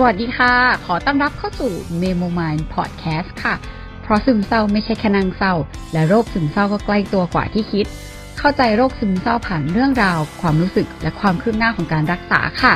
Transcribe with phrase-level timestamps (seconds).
[0.00, 0.54] สวัสดีค่ะ
[0.86, 3.54] ขอต้อนรับเข้าสู่ Memo Mind Podcast ค่ะ
[4.02, 5.54] เพราะซึมเศร้าไม่ใช่แค่นางเศร้า
[5.92, 7.86] และโรคซึมเศร้าก็ใกล้ตัวกว่าที่คิด
[8.38, 12.74] เข้าใจโรคซึมเศร้าผ่านเรื่องราว ความรู้สึกและความคืบหน้าของการรักษาค่ะ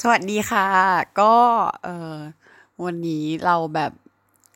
[0.00, 0.68] สวัสดีค่ะ
[1.20, 1.36] ก็
[1.84, 2.14] เออ
[2.84, 3.92] วันนี้เราแบบ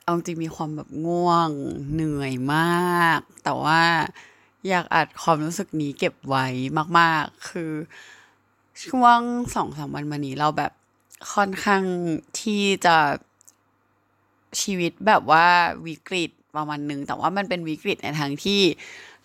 [0.05, 1.51] เอาจริงมีความแบบง่วง
[1.93, 3.81] เหนื่อยมาก แต่ว่า
[4.69, 6.47] อยากอัดความรู้สึกนี้เก็บไว้
[6.99, 7.73] มาก ๆ คือ
[8.87, 9.21] ช่วง
[9.55, 10.73] สองสามวันมานี้เราแบบ
[11.35, 11.83] ค่อนข้าง
[12.41, 12.97] ที่จะ
[14.61, 15.47] ชีวิตแบบว่า
[15.87, 18.61] วิกฤตประมาณหนึ่งแต่ว่ามันเป็นวิกฤตในทางที่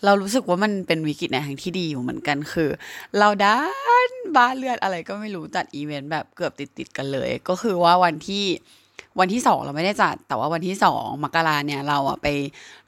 [0.04, 2.70] เรารู้สึกว่ามันเป็นวิกฤตในทางที่ดีอยู่เหมือนกันคือ
[3.18, 3.60] เราด้า
[4.08, 8.46] นบ้านเลือดอะไรก็ไม่รู้จัดอีเวนต์แบบเกือบติดๆกันเลย ก็คือว่าวันที่
[9.20, 12.28] วันที่สองเราไม่ได้จัด แต่ว่าวันที่สองมกราเนี่ยเราอะไป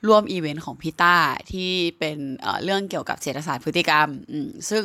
[0.08, 1.16] ร่วมอีเวนต์ของพี่ต้า
[1.52, 2.18] ที่เป็น
[2.64, 4.84] เรื่องเกี่ยวกับเศรษฐศาสตร์พฤติกรรมอืมซึ่ง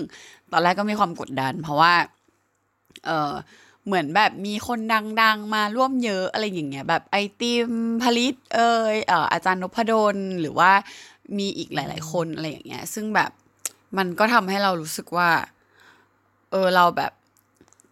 [0.52, 1.94] ตอนแรกก็มีความกดดัน เพราะว่า
[3.06, 3.34] เออ
[3.86, 4.78] เหมือนแบบมีคน
[5.22, 7.70] ดัง ๆ มาร่วมเยอะอะไรอย่างเงี้ยแบบไอติม
[8.02, 8.60] พริษฐ์เอ
[8.94, 10.70] ยเอออาจารย์นพดลหรือว่า
[11.38, 13.30] มีอีกหลาย ๆ คนอะไรอย่างเงี้ย ซึ่งแบบ
[13.96, 15.30] มันก็ทำให้เรารู้สึกว่า
[16.50, 17.12] เออเราแบบ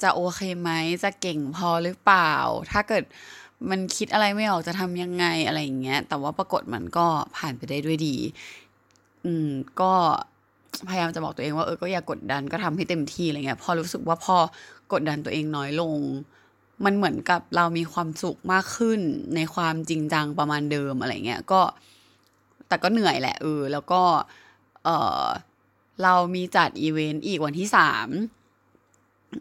[0.02, 0.70] จะโอเคไหม
[1.04, 2.32] จะเก่งพอหรือเปล่า
[2.72, 3.04] ถ้าเกิด
[3.70, 8.16] มันคิดอะไรไม่ออกจะทำยังไงอะไรอย่างเงี้ย แต่ว่าปรากฏมันก็ผ่านไปได้ด้วยดี
[9.24, 9.48] อืม
[9.80, 9.92] ก็
[10.88, 14.36] พยายามจะบอกตัวเองว่าเออก็อย่ากกดดันก็ทำให้เต็มที่อะไรเงี้ย พอรู้สึกว่าพอ
[14.92, 15.98] กดดันตัวเองน้อยลง
[16.84, 19.00] มันเหมือนกับเรามีความสุขมากขึ้น
[19.36, 21.60] ในความจริงจังประมาณเดิมอะไรเงี้ยก็
[22.68, 24.02] แต่ก็เหนื่อยแหละเออแล้วก็
[24.84, 24.88] เอ
[25.24, 25.26] อ
[26.02, 28.08] เรามีจัดอีเวนต์อีกวันที่สาม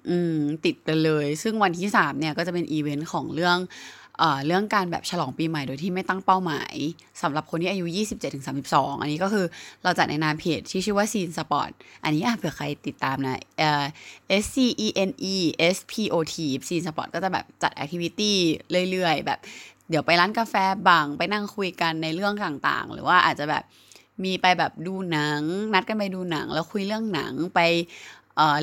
[0.10, 3.58] อืมติดกันเลย ซึ่งวันที่สามเนี่ยก็จะเป็นอีเวนต์ของเรื่อง
[4.46, 6.74] เรื่องการแบบฉลองปีใหม่โดยที่ไม่ตั้งเป้าหมาย
[7.22, 7.86] สำหรับคนที่อายุ
[8.44, 9.46] 27-32 อันนี้ก็คือ
[9.84, 11.72] เราจัดในนามเพจที่ชื่อว่า Scene Sport
[12.04, 13.42] อันนี้เผื่อใครติดตามนะ
[14.44, 15.36] S C E N E
[15.76, 16.36] S P O T
[16.68, 18.36] Scene Sport ก็จะแบบจัด activity
[18.92, 19.40] เรื่อยๆ แบบ
[19.90, 20.56] เดี๋ยวไปร้านกาแฟ
[20.88, 23.64] บางไปนั่งคุยกันในเรื่องต่างๆ หรือว่าอาจจะแบบ
[24.24, 25.42] มีไปแบบดูหนัง
[25.74, 27.60] นัดกันไปดูหนัง แล้วคุยเรื่องหนังไป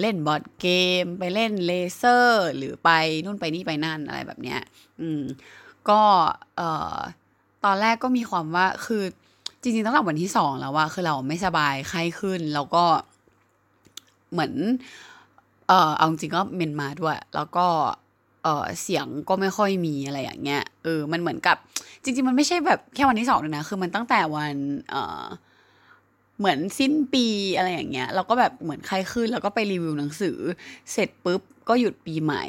[0.00, 0.68] เล่นบอร์ดเก
[1.02, 2.90] ม ไปเล่นเลเซอร์ หรือไป
[3.24, 4.60] นู่นไปนี่ไปนั่นอะไรแบบเนี้ย
[5.00, 5.22] อืม
[5.88, 6.00] ก็
[6.56, 6.96] เอ่อ
[7.64, 9.02] ตอนแรกก็มีความว่าคือ
[9.62, 12.84] จริงๆตั้งแต่วันที่สองแล้วว่าคือเราไม่สบายไข้ขึ้น แล้วก็
[14.32, 14.52] เหมือน
[15.68, 17.66] เออเอาจริงก็เมนมาด้วย แล้วก็
[18.42, 21.56] เออเสียงก็ไม่ค่อยมีอะไรอย่างเงี้ยเออมันเหมือนกับ
[22.02, 24.54] จริง ๆ มันไม่ใช่แบบแค่วันที่สองเลยนะ คือมันตั้งแต่วัน
[24.90, 25.24] เออ
[26.40, 30.38] เหมือนสิ้นปีอะไรอย่างเงี้ยเราก็แบบเหมือนไข้ขึ้นแล้วก็ไปรีวิวหนังสือ
[30.92, 32.44] เสร็จปุ๊บก็หยุดปีใหม่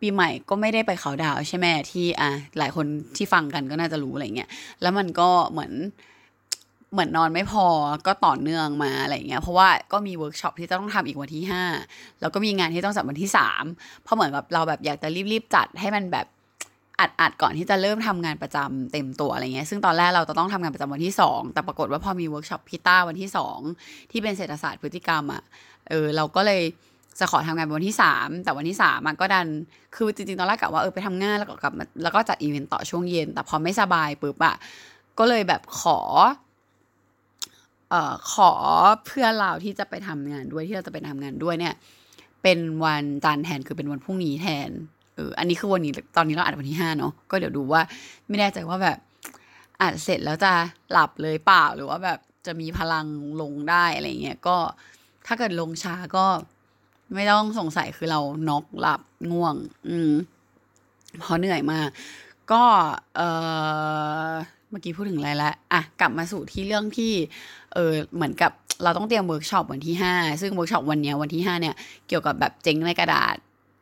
[0.00, 2.86] ปีใหม่ก็ไม่ได้ไปเคาต์ดาวน์ใช่ไหมที่อะหลายคน
[3.16, 4.50] ที่ฟังกันก็น่าจะรู้อะไรเงี้ย
[4.82, 5.72] แล้วมันก็เหมือน
[6.92, 7.66] เหมือนนอนไม่พอ
[8.06, 11.64] ก็ต่อเนื่องมาอะไรเงี้ยเพราะว่าก็มีเวิร์กช็อปที่ต้องทำอีกวันที่ห้า
[12.20, 13.64] แล้วก็มีงานที่ต้องจัดวันที่สาม
[14.02, 16.26] เพราะเหมือนแบบเราแบบอยากจะรีบๆจัดให้มันแบบ
[17.00, 23.58] อัดอัดก่อนที่จะเริ่มทำงานประจำเต็มตัวอะไรเงี้ยซึ่งตอนแรกเราจะต้องทำงานประจำวันที่สองแต่ปรากฏว่าพอมีเวิร์กช็อปพี่ต้าวันที่สอง
[24.10, 25.42] ที่เป็นเศรษฐศาสตร์พฤติกรรมอะ
[25.88, 26.62] เออเราก็เลย
[27.20, 29.46] จะขอทำงานวันที่สามแต่วันที่สามมันก็ดัน
[29.96, 34.56] คือจริงๆตอนแรกกะว่าเออไปทำงานแล้วก็กลับมาแล้วก็จัดอีเวนต์ต่อช่วงเย็น แต่พอไม่สบายปุ๊บอะ
[35.18, 35.98] ก็เลยแบบขอ
[37.90, 38.50] เอ่อขอ
[39.06, 41.74] เพื่อเราที่จะไปทำงานด้วยที่เราจะไปทำงานด้วยเนี่ย
[42.42, 44.70] เป็นวันจันทร์แทนคือเป็นวันพรุ่งนี้แทน
[45.18, 47.82] เอออันนี้คือวันนี้ตอนนี้เราอัดวันที่ห้าเนาะก็เดี๋ยวดูว่า
[48.28, 48.98] ไม่แน่ใจว่าแบบ
[49.80, 50.52] อัดเสร็จแล้วจะ
[50.92, 53.06] หลับเลยเปล่าหรือว่าแบบจะมีพลัง
[53.40, 54.56] ลงได้อะไรเงี้ยก็
[55.26, 56.26] ถ้าเกิดลงช้าก็
[57.14, 59.54] ไม่ต้องสงสัยคือเราน็อกหลับง่วง
[59.88, 60.12] อืม
[61.22, 61.88] พราะเหนื่อยมาก
[62.52, 62.62] ก็
[63.16, 63.20] เอ
[64.30, 64.32] อ
[64.70, 67.12] เมื่อกี้พูดถึงอะไรละอะกลับมาสู่ที่เรื่องที่
[67.74, 68.52] เออเหมือนกับ
[68.82, 71.74] เราต้องเตรียมเวิร์กช็อปวันที่ห้าซึ่งเวิร์กช็อปวันนี้วันที่ห้าเนี่ย
[72.08, 73.36] เกี่ยวกับแบบเจ๊งในกระดาษ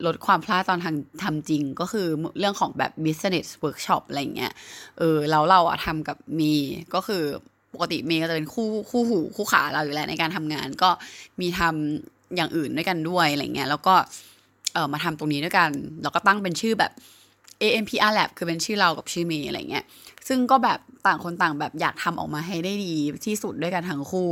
[0.05, 2.07] ลดความพลาดตอนทำทำจริงก็คือ
[2.39, 4.53] เรื่องของแบบ business workshop อะไรเงี้ย
[4.97, 6.53] เออแล้วเราอะทำกับเมย์
[6.93, 7.23] ก็คือ
[7.73, 10.89] ปกติเมย์ก็จะเป็นคู่คู่หูคู่ขาเราอยู่แล้วในการทำงาน ก็
[11.41, 13.95] มีทำอย่างอื่นด้วยกันด้วยอะไรเงี้ยแล้วก็
[14.73, 15.69] เออมาทำตรงนี้ด้วยกัน
[16.03, 16.91] แล้วก็ตั้งเป็นชื่อแบบ
[17.61, 19.85] AMPR Lab คือเป็นชื่อเรากับชื่อเมย์อะไรเงี้ย
[20.27, 22.95] ซึ่งก็แบบต่างคนต่างแบบอยากทำออกมาให้ได้ดี
[23.25, 24.29] ที่สุดด้วยกันทั้งคู่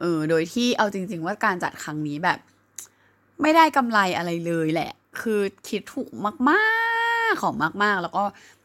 [0.00, 2.38] เออโดยที่เอาจริง ๆ ว่าการจัดครั้งนี้แบบ
[3.42, 4.90] ไม่ได้กำไรอะไรเลยแหละ
[5.20, 6.10] คือคิดถูก
[6.50, 6.64] มา
[7.30, 8.24] กๆของมาก ๆ แล้วก็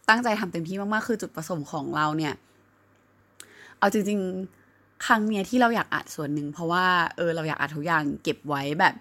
[0.10, 2.34] ตั้งใจทำเต็มที่มากๆ คือจุดประสงค์ของเราเนี่ย
[3.80, 4.20] เอาจริง
[4.62, 6.86] ๆ ครั้งเนี้ยที่เราอยากอัดส่วนหนึ่งเพราะว่า
[7.18, 8.94] เออเราอยากอัดทุกอย่างเก็บไว้แบบ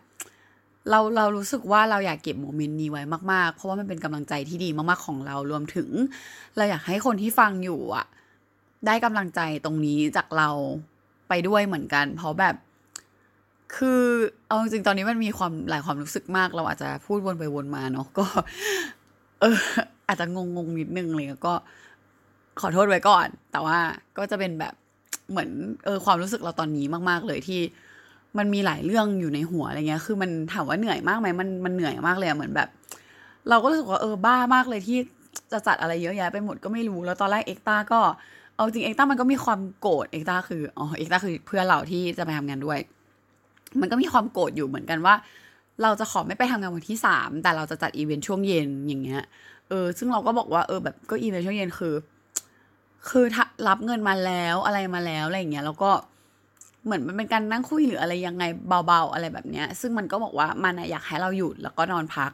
[0.90, 3.02] เราเรารู้สึกว่าเราอยากเก็บโมเมนต์นี้ไว้
[3.32, 5.88] มาก ๆ เพราะว่ามันเป็นกำลังใจที่ดีมากๆของเรารวมถึง
[6.56, 8.06] เราอยากให้คนที่ฟังอยู่อะ
[8.86, 10.48] ได้กำลังใจตรงนี้จากเรา
[11.28, 12.54] ไปด้วยเหมือนกัน เพราะแบบ
[13.74, 14.02] คือ
[14.46, 18.24] เอาจริงตอนนี้มันมีความหลายความรู้สึกมาก เราอาจจะพูดวนไปวนมาเนาะก็
[19.40, 19.58] เออ
[20.08, 21.54] อาจจะงงงนิดนึงเลยก็
[22.60, 23.78] ขอโทษไว้ก่อน แต่ว่า
[24.18, 24.74] ก็จะเป็นแบบ
[25.30, 25.50] เหมือน
[25.84, 27.60] เออ ความรู้สึกเราตอนนี้มาก ๆ เลยที่
[28.38, 32.68] มันมีหลายเรื่องอยู่ในหัวอะไรเงี้ย คือมันถามว่าเหนื่อยมากไหมมันมันเหนื่อยมากเลยเหมือนแบบ
[33.48, 34.98] เราก็รู้สึกว่าเออบ้ามากเลยที่
[35.52, 38.00] จะจัดอะไรเยอะแยะไปหมดก็ไม่รู้ แล้วตอนแรกเอ็กตาก็
[38.54, 42.78] เอาจริงเอ็กตามันก็มีความโกรธเอ็กตาคืออ๋อเอ็กตาคือเพื่อนเราที่จะไปทำงานด้วย
[43.80, 45.14] มันก็มีความโกรธอยู่เหมือนกันว่า
[45.82, 49.22] เราจะขอไม่ไปทำงานวันที่สามแต่เราจะจัดอีเวนต์ช่วงเย็นอย่างเงี้ย
[49.68, 51.94] เออซึ่งเราก็บอกว่าเออแบบก็อีเวนต์ช่วงเย็นคือ
[53.08, 53.24] คือ
[53.68, 55.90] รับเงินมาแล้วอะไรมาแล้วอะไรอย่างเงี้ยแล้วก็
[56.84, 58.44] เหมือนมันเป็นการนั่งคุยหรืออะไรยังไง
[58.86, 62.30] เบาๆอะไรแบบเนี้ย ซึ่งมันก็บอกว่ามันอยากให้เราหยุดแล้วก็นอนพัก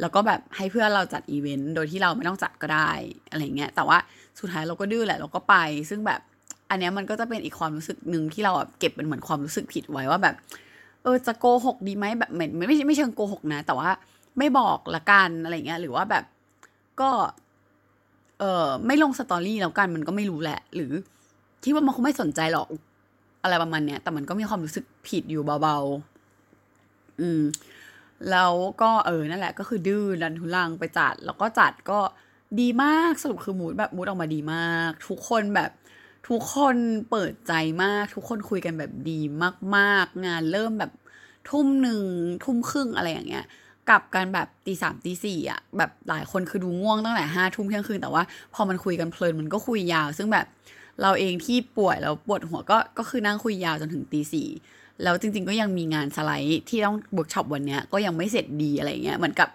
[0.00, 2.90] แล้วก็แบบให้เพื่อนเราจัดอีเวนต์โดยที่เราไม่ต้องจัดก็ได้
[3.30, 3.98] อะไรเงี้ย แต่ว่า
[4.40, 5.54] สุดท้ายเราก็ดื้อแหละเราก็ไป
[5.90, 6.20] ซึ่งแบบ
[6.70, 10.34] อันเนี้ยมันก็จะเป็นอีกความรู้สึกหนึ่งที่เราเก็บเป็นเหมือนความรู้สึกผิดไว้ว่าแบบ
[11.02, 13.90] เออจะโกหกดีไหมแบบไม่ไม่ไม่ไม่เชิงโกหกนะ แต่ว่า
[14.38, 16.24] ไม่บอกละกันอะไรเงี้ย หรือว่าแบบ
[17.00, 17.10] ก็
[18.38, 20.92] เออไม่ลงสตอรี่แล้วกันมันก็ไม่รู้แหละ หรือ
[21.62, 22.68] คิดว่ามันคงไม่สนใจหรอก
[23.42, 27.42] อะไรประมาณเนี้ย แต่มันก็มีความรู้สึกผิดอยู่เบาๆ อืม
[28.30, 28.52] แล้ว
[28.82, 32.00] ก็เออนั่นแหละ ก็คือดื้อดันทุลังไปจัด แล้วก็จัดก็
[32.60, 35.70] ดีมากสรุปคือมูดแบบมูดออกมาดีมาก ทุกคนแบบ
[36.28, 36.76] ทุกคน
[37.10, 37.52] เปิดใจ
[37.82, 39.20] มาก ทุกคนคุยกันแบบดี
[39.76, 40.92] มากๆ งานเริ่มแบบ
[41.50, 42.04] ทุ่มหนึ่ง
[42.44, 43.44] ทุ่มครึ่งอะไรอย่างเงี้ย
[43.88, 48.22] กลับกันแบบตีสามตีสี่อะแบบหลายคนคือดูง่วงตั้งแต่ห้าทุ่มเที่ยงคืนแต่ว่า
[48.54, 50.46] พอมันคุยกันเพลินมันก็คุยยาว ซึ่งแบบ
[51.02, 54.48] เราเองที่ป่วยแล้วปวดหัวก็ก็คือนั่งคุยยาวจนถึงตีสี่
[55.02, 59.48] แล้วจริง ๆ ก็ยังมีงานสไลด์ที่ต้องเวิร์กช็อปวันเนี้ยก็ยังไม่เสร็จดีอะไรเงี้ยเหมือนกับ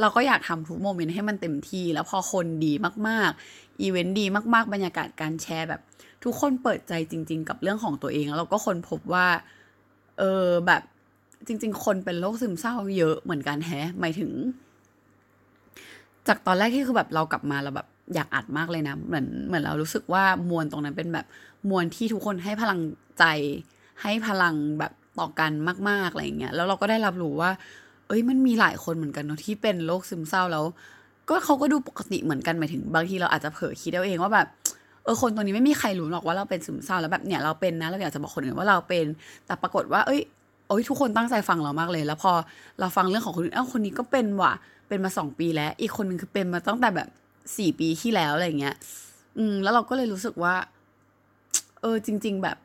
[0.00, 2.72] เราก็อยากทำทุก moment ให้มันเต็มที่ แล้วพอคนดี
[3.08, 5.80] มากๆอีเวนต์ดีมากๆ บรรยากาศการแชร์แบบ
[6.24, 9.26] ทุกคนเปิดใจจริง ๆ กับเรื่องของตัวเองแล้วเราก็คนพบว่า
[10.18, 10.82] เออแบบ
[11.46, 14.30] จริง ๆ คนเป็นโรคซึมเศร้าเยอะเหมือนกันแฮะหมายถึง
[16.28, 21.26] จากตอนแรกที่คือแบบเรากลับมาเราแบบอยากอัดมากเลยนะ เหมือนเหมือนเรารู้สึกว่ามวลตรงนั้นเป็นแบบ
[21.70, 22.80] มวลที่ทุกคนให้พลัง
[23.18, 23.24] ใจ
[24.02, 25.52] ให้พลังแบบต่อกัน
[25.88, 27.50] มากๆอะไรเงี้ยแล้วเราก็ได้รับรู้ว่า
[28.08, 30.64] เอ้ยมันมีหลายคนเหมือนกันเนาะที่เป็นโรคซึมเศร้าแล้ว
[31.28, 34.48] ก็เขาก็ดูปกติเหมือนกันหมายถึง บางทีเราอาจจะเผลอคิดเอาเองว่าแบบ
[35.04, 39.06] เออคนตรงนี้ไม่มีใครรู้หรอกว่าเราเป็นซึมเศร้าแล้วแบบเนี่ยเราเป็นนะเราอยากจะบอกคนอื่นว่าเราเป็น
[39.46, 40.20] แต่ปรากฏว่า เอ้ย
[40.68, 42.32] โอ้ยทุกคนตั้งใจฟังเรามากเลย แล้วพอ
[42.80, 44.52] เราฟังเรื่องของคนอื่นเอ้าคนนี้ก็เป็นว่ะ
[44.88, 47.08] เป็นมาสองปีแล้ว อีกคนนึงคือเป็นมาตั้งแต่แบบ
[47.56, 48.74] สี่ปีที่แล้วอะไรเงี้ย
[49.38, 50.54] อืม แล้วเราก็เลยรู้สึกว่า
[51.80, 52.56] เออจริง ๆ แบบ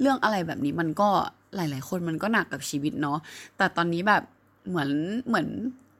[0.00, 1.08] เรื่องอะไรแบบนี้มันก็
[1.56, 3.18] หลาย ๆ คนมันก็หนักกับชีวิตเนาะ
[3.56, 4.22] แต่ตอนนี้แบบ
[4.68, 4.90] เหมือน
[5.28, 5.46] เหมือน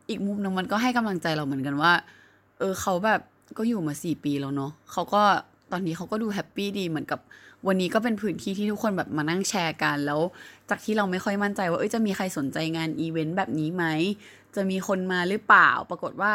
[0.08, 1.92] อีกมุมนึงมันก็ให้กำลังใจเราเหมือนกันว่า
[2.58, 3.20] เออเขาแบบ
[3.58, 5.22] ก็อยู่มาสี่ปีแล้วเนาะเขาก็
[5.72, 7.20] ตอนนี้เขาก็ดู happy ดีเหมือนกับ
[7.66, 10.20] วันนี้ก็เป็นพื้นที่ที่ทุกคนแบบมานั่งแชร์กัน แล้ว
[10.70, 13.84] จากที่เราไม่ค่อยมั่นใจว่าเอ้ยจะมีใครสนใจงานอีเวนต์แบบนี้ไหม
[14.54, 16.32] จะมีคนมาหรือเปล่า ปรากฏว่า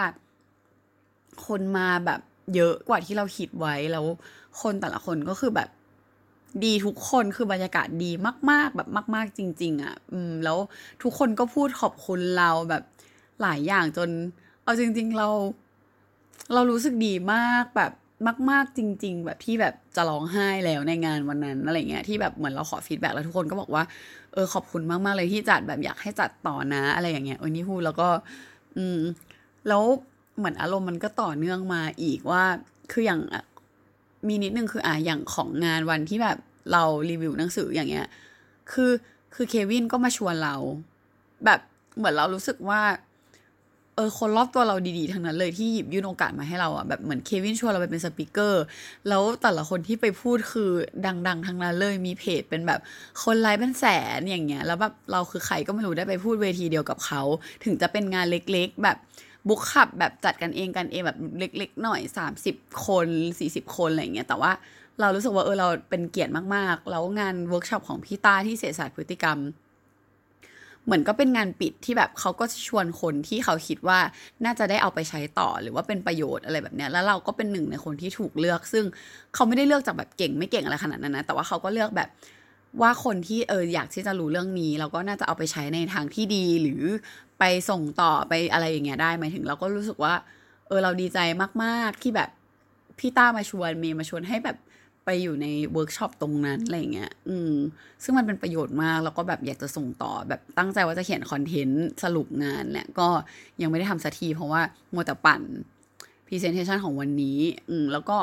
[1.47, 2.21] คนมาแบบ
[2.55, 4.05] เยอะกว่าที่เราคิดไว้แล้ว
[4.61, 5.69] คนแต่ละคนก็คือแบบ
[6.63, 8.11] ดีทุกคนคือบรรยากาศดี
[8.49, 10.57] มาก ๆ แบบมาก ๆ จริง ๆอะ อืม แล้ว
[11.03, 12.83] ทุกคนก็พูดขอบคุณเราแบบ
[13.41, 14.09] หลายอย่างจน
[14.63, 15.29] เอาจริง ๆ เรา
[16.53, 17.91] เรารู้สึกดีมากแบบ
[18.49, 23.83] มาก ๆ จริง ๆ แบบที่แบบจะร้องไห้แล้วในงานวันนั้นอะไรเงี้ยที่แบบเหมือนเราขอ feedback แล้วทุกคนก็บอกว่า
[24.33, 28.09] เออขอบคุณมาก ๆ เลยที่จัดแบบอยากให้จัดต่อนะอะไรอย่างเงี้ยโอ้ยนี่พูดแล้วก็
[28.77, 28.99] อืม
[29.67, 29.83] แล้ว
[30.37, 32.43] เหมือนอารมณ์มันก็ต่อเนื่องมาอีกว่า
[32.91, 33.21] คืออย่าง
[34.27, 36.37] มีนิดนึงคืออะอย่างของงานวันที่แบบ
[36.71, 38.07] เรารีวิวหนังสืออย่างเงี้ย
[38.71, 38.91] คือ
[39.35, 40.55] คือเควินก็มาชวนเรา
[41.45, 41.59] แบบ
[41.97, 42.81] เหมือนเรารู้สึกว่า
[44.01, 48.63] ออคนรอบตัวเราดีๆทั้งนั้นเลยที่หยิบยื่นโอกาสมาให้เราอะแบบเหมือนเควินชวนเราไปเป็น speaker
[49.07, 50.71] แล้วแต่ละคนที่ไปพูดคือ
[51.27, 52.79] ดัง ๆ ทั้งนั้นเลยมีเพจเป็นแบบ
[53.23, 53.85] คนไลค์เป็นแส
[54.17, 57.21] นอย่างเงี้ยแล้วแบบเราคือใครก็ไม่รู้ได้ไปพูดเวทีเดียวกับเขา
[57.63, 58.97] ถึงจะเป็นงานเล็กๆ แบบ
[59.47, 62.55] book club แบบจัดกันเองกันเองแบบเล็ก ๆ หน่อยสามสิบ
[62.85, 63.07] คน
[63.39, 64.51] สี่สิบคนอะไรเงี้ยแต่ว่า
[64.99, 69.37] เรารู้สึกว่าเออเราเป็นเกียรติมากๆ แล้วงานเวิร์กช็อปของพี่ต้าที่เศรษฐศาสตร์พฤติกรรม
[70.85, 73.99] เหมือนก็เป็นงานปิดที่แบบเขาก็ชวนคนที่เขาคิดว่า
[74.45, 78.85] น่าจะได้เอาไปใช้ต่อหรือว่าเป็นประโยชน์อะไรแบบเนี้ยแล้วเราก็เป็นหนึ่งในคนที่ถูกเลือก ซึ่ง
[79.33, 82.09] เขาไม่ได้เลือกจากแบบเก่งไม่เก่งอะไรขนาดนั้นนะแต่ว่าเขาก็เลือกแบบ
[82.81, 86.83] ว่าคนที่เอออยากที่จะรู้เรื่องนี้เราก็น่าจะเอาไปใช้ในทางที่ดีหรือ
[87.39, 90.13] ไปส่งต่อไปอะไรอย่างเงี้ยได้หมายถึงเราก็รู้สึกว่า
[90.67, 91.19] เออเราดีใจ
[91.63, 92.29] มาก ๆ ที่แบบ
[92.99, 94.57] พี่ต้ามาชวนเมย์มาชวนให้แบบ
[95.05, 97.53] ไปอยู่ในเวิร์กช็อปตรงนั้นอะไรเงี้ย อืม
[98.03, 103.07] ซึ่งมันเป็นประโยชน์มาก แล้วก็แบบอยากจะส่งต่อแบบตั้งใจว่าจะเขียน content สรุปงานแหละก็
[103.61, 104.61] ยังไม่ได้ทำสักทีเพราะว่า
[104.93, 105.41] มัวแต่ปั่น
[106.27, 107.39] presentation ของวันนี้
[107.69, 108.17] อืม แล้วก็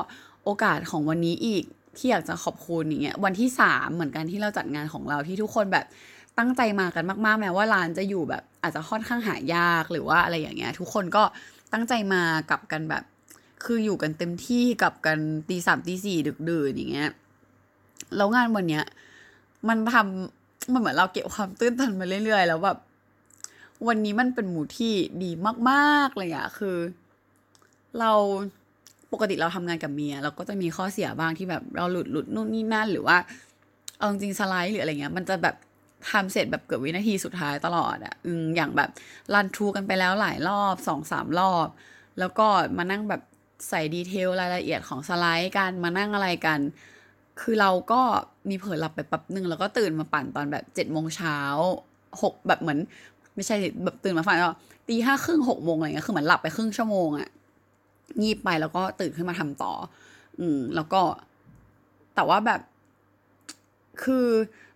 [0.44, 1.64] โอกาสของวันนี้อีก
[1.96, 5.86] ที่อยากจะขอบคุณอย่างเงี้ย วันที่สามเหมือนกันที่เราจัดงานของเราที่ทุกคนแบบ
[6.38, 11.22] ตั้งใจมากันมากๆ แม้ว่าร้านจะอยู่แบบอาจจะค่อนข้างหายากหรือว่าอะไรอย่างเงี้ย ทุกคนก็
[11.72, 13.04] ตั้งใจมากับกันแบบ
[13.64, 17.10] คืออยู่กันเต็มที่กับกันตีสามตีสี่ดึกดื่นอย่างเงี้ย
[18.16, 18.84] แล้วงานวันเนี้ย
[19.68, 22.78] มันทำมันเหมือนเราเก็บความตื้นตันมาเรื่อยๆ แล้วแบบ
[23.88, 25.30] วันนี้มันเป็นหมูที่ดี
[25.70, 26.76] มากๆเลยอะคือ
[28.00, 28.12] เรา
[29.12, 33.16] ปกติเราทำงานกับเมีย เราก็จะมีข้อเสียบ้างที่แบบเราหลุดหลุดนู่นนี่นั่นหรือว่า
[33.98, 35.56] เอาจริงสไลด์หรืออะไรเงี้ย มันจะแบบ
[36.10, 38.90] ทำเสร็จแบบเกือบวินาทีสุดท้ายตลอดอะอืมอย่างแบบ
[39.34, 41.68] รันทรูกันไปแล้วหลายรอบสองสามรอบ
[42.18, 42.46] แล้วก็
[42.78, 43.22] มานั่งแบบ
[43.68, 46.60] ใส่ดีเทลรายละเอียดของสไลด์กันมานั่งอะไรกัน
[47.40, 48.00] คือเราก็
[48.48, 51.38] มีเผลอหลับไปแป๊บหนึ่งแล้วก็ตื่นมาปั่นตอนแบบเจ็ดโมงเช้า
[52.22, 52.78] หกแบบเหมือน
[53.34, 54.52] ไม่ใช่แบบตื่นมาฝันก็
[54.88, 57.28] ตีห้าครึ่งหกโมงอะไรเงี้ยคือเหมือนหลับไปครึ่งชั่วโมงอะ
[58.22, 59.72] งีบไปแล้วก็ตื่นขึ้นมาทำต่อ
[60.40, 61.00] อืม แล้วก็
[62.14, 62.60] แต่ว่าแบบ
[64.02, 64.26] คือ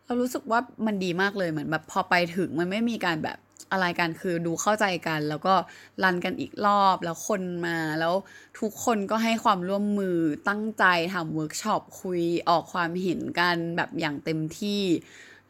[0.05, 3.39] เรารู้สึกว่ามันดีมากเลยเหมือนแบบพอไปถึงมันไม่มีการแบบ
[3.73, 5.55] อะไรกันคือดูเข้าใจกัน แล้วก็
[6.03, 8.15] run กันอีกรอบแล้วคนมาแล้ว
[8.61, 14.83] ทุกคนก็ให้ความร่วมมือตั้งใจทำเวิร์กช็อปคุยออกความเห็นกันแบบอย่างเต็มที่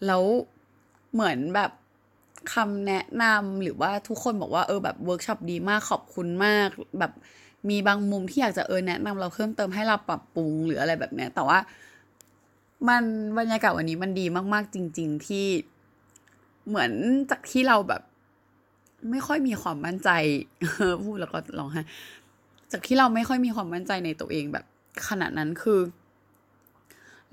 [0.07, 0.25] แล้ว
[1.12, 1.71] เหมือนแบบ
[2.55, 7.12] คำแนะนำหรือว่าทุกคนบอกว่าเออแบบเวิร์กช็อปดีมากขอบคุณมากแบบ
[7.69, 11.59] มีบางมุมที่อยากจะเออแนะนำเราเพิ่มเติมให้เราปรับปรุงหรืออะไรแบบเนี้ยแต่ว่า
[12.88, 13.05] มัน
[13.38, 15.47] บรรยากาศวันนี้มันดีมาก ๆ จริง ๆ ที่
[16.69, 16.93] เหมือน
[17.31, 18.02] จากที่เราแบบ
[19.11, 20.11] ไม่ค่อยมีความมั่นใจ
[21.04, 21.82] พูดแล้วก็ร้องไห้
[22.73, 24.64] จากที่เราไม่ค่อยมีความมั่นใจในตัวเองแบบ
[25.09, 25.80] ขนาดนั้นคือ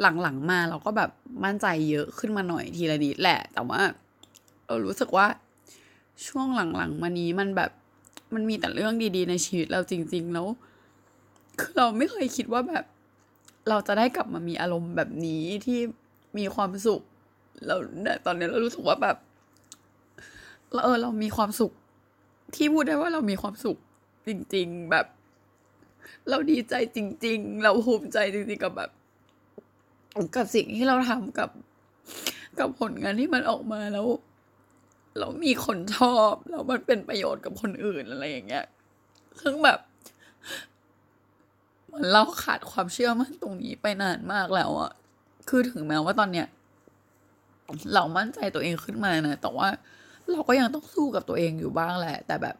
[0.01, 1.11] หลังๆมาเราก็แบบ
[1.45, 3.81] มั่นใจเยอะขึ้นมาหน่อยทีละนิดแหละ แต่ว่า
[4.65, 5.27] เรารู้สึกว่า
[6.27, 7.71] ช่วงหลังๆมานี้มันแบบ
[8.33, 10.47] มันมีแต่เรื่องดีๆ ในชีวิตเราจริง ๆ แล้ว
[11.59, 12.85] คือเราไม่เคยคิดว่าแบบ
[13.69, 15.79] เราจะได้กลับมามีอารมณ์แบบนี้ที่
[16.37, 17.01] มีความสุข
[17.65, 17.75] เรา
[18.25, 19.17] ตอนนี้เรารู้สึกว่าแบบ
[20.73, 21.71] เราเออเรามีความสุข
[22.55, 23.77] ที่พูดได้ว่าเรามีความสุข
[24.27, 25.05] จริง ๆ แบบ
[26.29, 28.91] เราดีใจจริง ๆ เราภูมิใจจริงๆกับแบบ
[30.35, 31.49] กับสิ่งที่เราทำกับ
[32.59, 34.07] กับผลงานที่มันออกมาแล้ว
[35.19, 38.65] เรามีคนชอบแล้วมันเป็นประโยชน์กับคนอื่นอะไรอย่างเงี้ย
[39.41, 39.79] ซึ่งแบบ
[41.85, 44.91] เหมือนเราขาดความเชื่อมั่นตรงนี้ไปนานมากแล้วอะ
[45.49, 46.47] คือถึงแม้ว่าตอนเนี้ย
[47.93, 49.67] เรามั่นใจตัวเองขึ้นมานะ แต่ว่า
[50.31, 52.55] เราก็ยังต้องสู้กับตัวเองอยู่บ้างแหละ แต่แบบ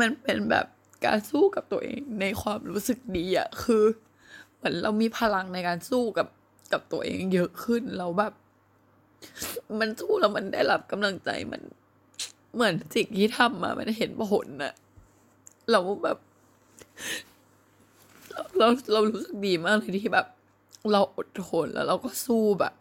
[0.00, 0.66] มันเป็นแบบ
[1.04, 3.84] การสู้กับตัวเองในความรู้สึกดีอะคือ
[4.56, 6.28] เหมือนเรามีพลังในการสู้กับ
[6.72, 8.32] กับตัวเองเยอะขึ้นเราแบบ
[9.80, 11.62] มันสู้แล้วมันได้รับกำลังใจมัน
[12.54, 14.74] เหมือนสิ่งที่ทำมามันเห็นผลน่ะ
[15.70, 16.18] เราแบบ
[18.58, 20.26] เราเรารู้สึกดีมากเลยที่แบบ
[20.92, 22.74] เราอดทนแล้วเราก็สู้แบบ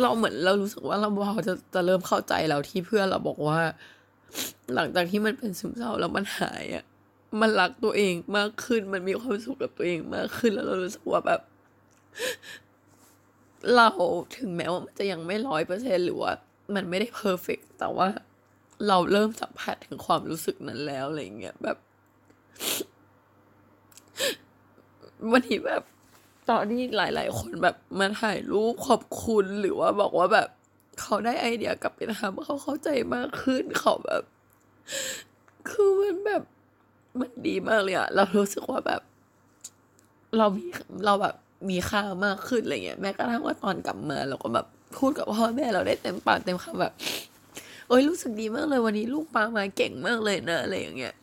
[0.00, 3.60] เราเหมือนเรารู้สึกว่าเราพอจะจะเริ่มเข้าใจเราที่เพื่อนเราบอกว่า
[4.74, 6.84] หลังจากที่มันเป็นซึมเศร้าแล้วมันหายอะ
[7.40, 11.40] มันรักตัวเองมากขึ้น มันมีความสุขกับตัวเองมากขึ้นแล้วเรารู้สึกว่าแบบ
[13.76, 13.88] เรา
[14.36, 16.32] ถึงแม้ว่ามันจะยังไม่ร้อยเปอร์เซ็นหรือว่า
[16.74, 18.08] มันไม่ได้เพอร์เฟกแต่ว่า
[18.88, 21.78] เราเริ่มสัมผัสถึงความรู้สึกนั้นแล้วอะไรเงี้ยแบบ
[25.32, 25.82] วันนี้แบบ
[26.50, 30.48] ตอนนี้หลาย ๆ คนแบบมาถ่ายรูปขอบคุณหรือว่าบอกว่าแบบ
[31.00, 34.22] เขาได้ไอเดียกลับไปทำเขาเข้าใจมากขึ้นเขาแบบ
[35.70, 36.42] คือมันแบบ
[37.20, 39.00] มันดีมากเลยอะเรารู้สึกว่าแบบ
[40.38, 40.66] เรามี
[41.06, 41.34] เราแบบ
[41.70, 44.66] มีค่ามากขึ้นอะไรเงี้ยแม้กระทั่งว่าตอนกลับมาเราก็แบบ
[44.98, 46.92] พูดกับพ่อแม่เราได้เต็มปากเต็มคำแบบ
[47.88, 51.14] เอ้ยรู้สึกดีมากเลยวันนี้ลูกปามาเก่งมากเลยนะอะไรอย่างเงี้ย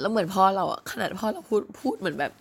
[0.00, 2.32] แล้วเหมือนพ่อเราอะขนาดพ่อเราพูดพูดเหมือนแบบ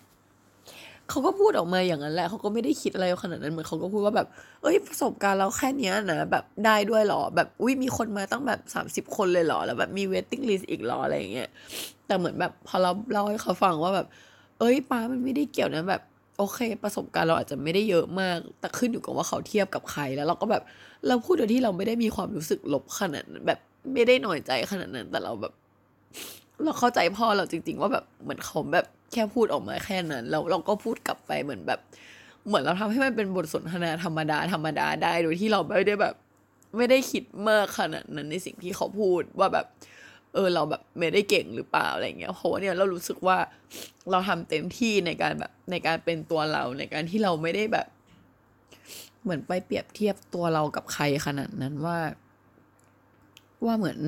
[1.09, 4.27] เขาก็พูดออกมาอย่างนั้นแหละเขาก็ไม่ได้คิดอะไรขนาดนั้นเหมือนเขาก็พูดว่าแบบ
[4.61, 11.49] เอ้ยประสบการณ์เราแค่เนี้ยนะแบบได้ด้วยหรอแบบอุ้ยมีคนมาตั้งแบบสามสิบคนเลยหรอแล้วแบบมีเวทติ้งลิสต์อีกหรออะไรอย่างเงี้ย
[12.07, 14.07] แต่เหมือนแบบพอเราเล่าให้เขาฟังว่าแบบ
[14.59, 16.01] เอ้ยป้ามันไม่ได้เกี่ยวนะแบบ
[16.37, 20.63] โอเค ประสบการณ์เราอาจจะไม่ได้เยอะมาก แต่ขึ้นอยู่กับว่าเขาเทียบกับใครแล้วเราก็แบบ
[21.07, 23.59] เราพูดโดยที่เราไม่ได้มีความรู้สึกลบขนาดนั้นแบบ
[23.93, 25.53] ไม่ได้หน่อยใจขนาดนั้น แต่เราแบบ
[26.63, 31.79] เราเข้าใจพ่อเราจริง ๆ ว่าแบบเหมือนเขาแบบ แค่พูดออกมาแค่นั้นแล้วเราก็พูดกลับไปเหมือนแบบ
[32.47, 36.15] เหมือนเราทำให้มันเป็นบทสนทนาธรรมดาธรรมดาได้โดยที่เราไม่ได้แบบ
[36.77, 39.65] ไม่ได้คิดมากขนาดนั้นในสิ่งที่เขาพูดว่าแบบ
[40.33, 43.37] เออเราแบบไม่ได้เก่งหรือเปล่าอะไรเงี้ยเพราะว่าเนี่ยเรารู้สึกว่า
[44.11, 47.87] เราทำเต็มที่ในการแบบในการเป็นตัวเราในการที่เราไม่ได้แบบ
[49.23, 51.99] เหมือนไปเปรียบเทียบตัวเรากับใครขนาดนั้นว่า
[53.65, 53.99] ว่าเหมือน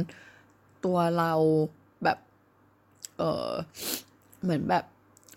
[0.86, 1.34] ตัวเรา
[2.04, 2.20] แบบ
[3.18, 3.50] เออ
[4.44, 4.84] เหมือนแบบ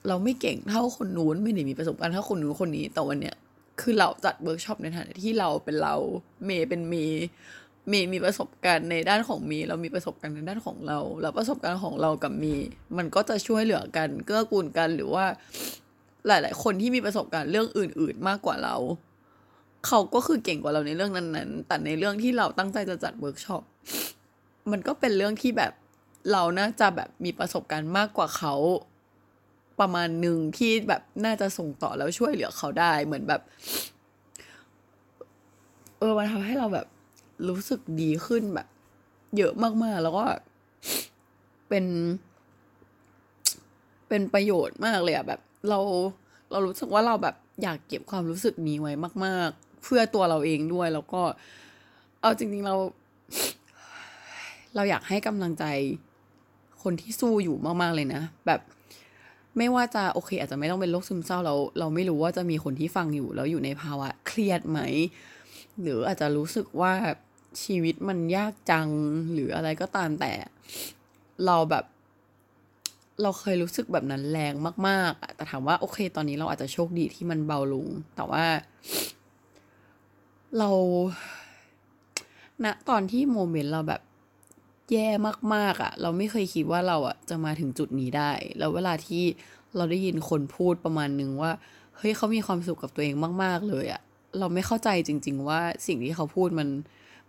[0.08, 3.36] เราไม่เก่งเท่าคนนู้นไม่ได้มีประสบการณ์เท่าคนนู้นคนนี้ แต่วันเนี้ย
[3.80, 5.94] คือเราจัดเวิร์กช็อปในฐานะที่เราเป็นเรา
[6.44, 7.24] เมย์เป็นเมย์
[7.88, 15.24] เมย์มีประสบการณ์ในด้านของเมย์เรามีประสบการณ์ในด้านของเรา แล้วประสบการณ์ของเรากับเมย์มันก็จะช่วยเหลือกัน เกื้อกูลกันหรือว่า
[16.26, 18.76] หลาย ๆ คนที่มีประสบการณ์เรื่องอื่น ๆ มากกว่าเรา
[19.86, 23.62] เขาก็คือเก่งกว่าเราในเรื่องนั้น ๆ แต่ในเรื่องที่เราตั้งใจจะจัดเวิร์กช็อป
[24.70, 25.72] มันก็เป็นเรื่องที่แบบ
[26.32, 28.54] เราน่าจะแบบมีประสบการณ์มากกว่าเขา
[29.80, 33.40] ประมาณหนึ่งที่แบบน่าจะส่งต่อแล้วช่วยเหลือเขาได้เหมือนแบบ
[35.98, 36.86] เออมันทำให้เราแบบ
[37.48, 38.68] รู้สึกดีขึ้นแบบ
[39.36, 39.52] เยอะ
[39.84, 40.24] มากๆ แล้วก็
[41.68, 41.84] เป็น
[44.08, 45.78] เป็นประโยชน์มากเลยอะแบบ เรา
[46.50, 48.92] เรารู้สึกว่าเราแบบอยากเก็บความรู้สึกนี้ไว้
[49.24, 51.22] มาก ๆ เพื่อตัวเราเองด้วย แล้วก็
[52.20, 52.74] เอาจริง ๆ เรา
[54.74, 55.64] เราอยากให้กำลังใจ
[56.82, 58.60] คนที่สู้อยู่มาก ๆ เลยนะ แบบ
[59.58, 64.80] ไม่ว่าจะโอเค อาจจะไม่ต้องเป็นโรคซึมเศร้าเราเราไม่รู้ว่าจะมีคนที่ฟังอยู่ แล้วอยู่ในภาวะเครียดไหม
[65.82, 66.92] หรืออาจจะรู้สึกว่า
[67.62, 68.88] ชีวิตมันยากจัง
[69.32, 70.32] หรืออะไรก็ตามแต่
[71.46, 71.84] เราแบบ
[73.22, 74.54] เราเคยรู้สึกแบบนั้นแรง
[74.88, 78.44] มากๆแต่ถามว่าโอเค ตอนนี้เราอาจจะโชคดีที่มันเบาลง แต่ว่า
[80.58, 80.70] เรา
[82.64, 84.02] ณนะตอนที่โมเมนต์เราแบบ
[84.92, 85.08] แย่
[85.54, 89.22] มากๆอะ่ะ เราไม่เคยคิดว่าเราอะ่ะจะมาถึงจุดนี้ได้ แล้วเวลาที่
[89.76, 91.52] เราได้ยินคนพูดประมาณนึงว่า
[91.96, 94.00] เฮ้ยเขามีความสุขกับตัวเองมาก ๆ เลยอะ่ะ
[94.38, 96.68] เราไม่เข้าใจจริง ๆ ว่าสิ่งที่เขาพูดมัน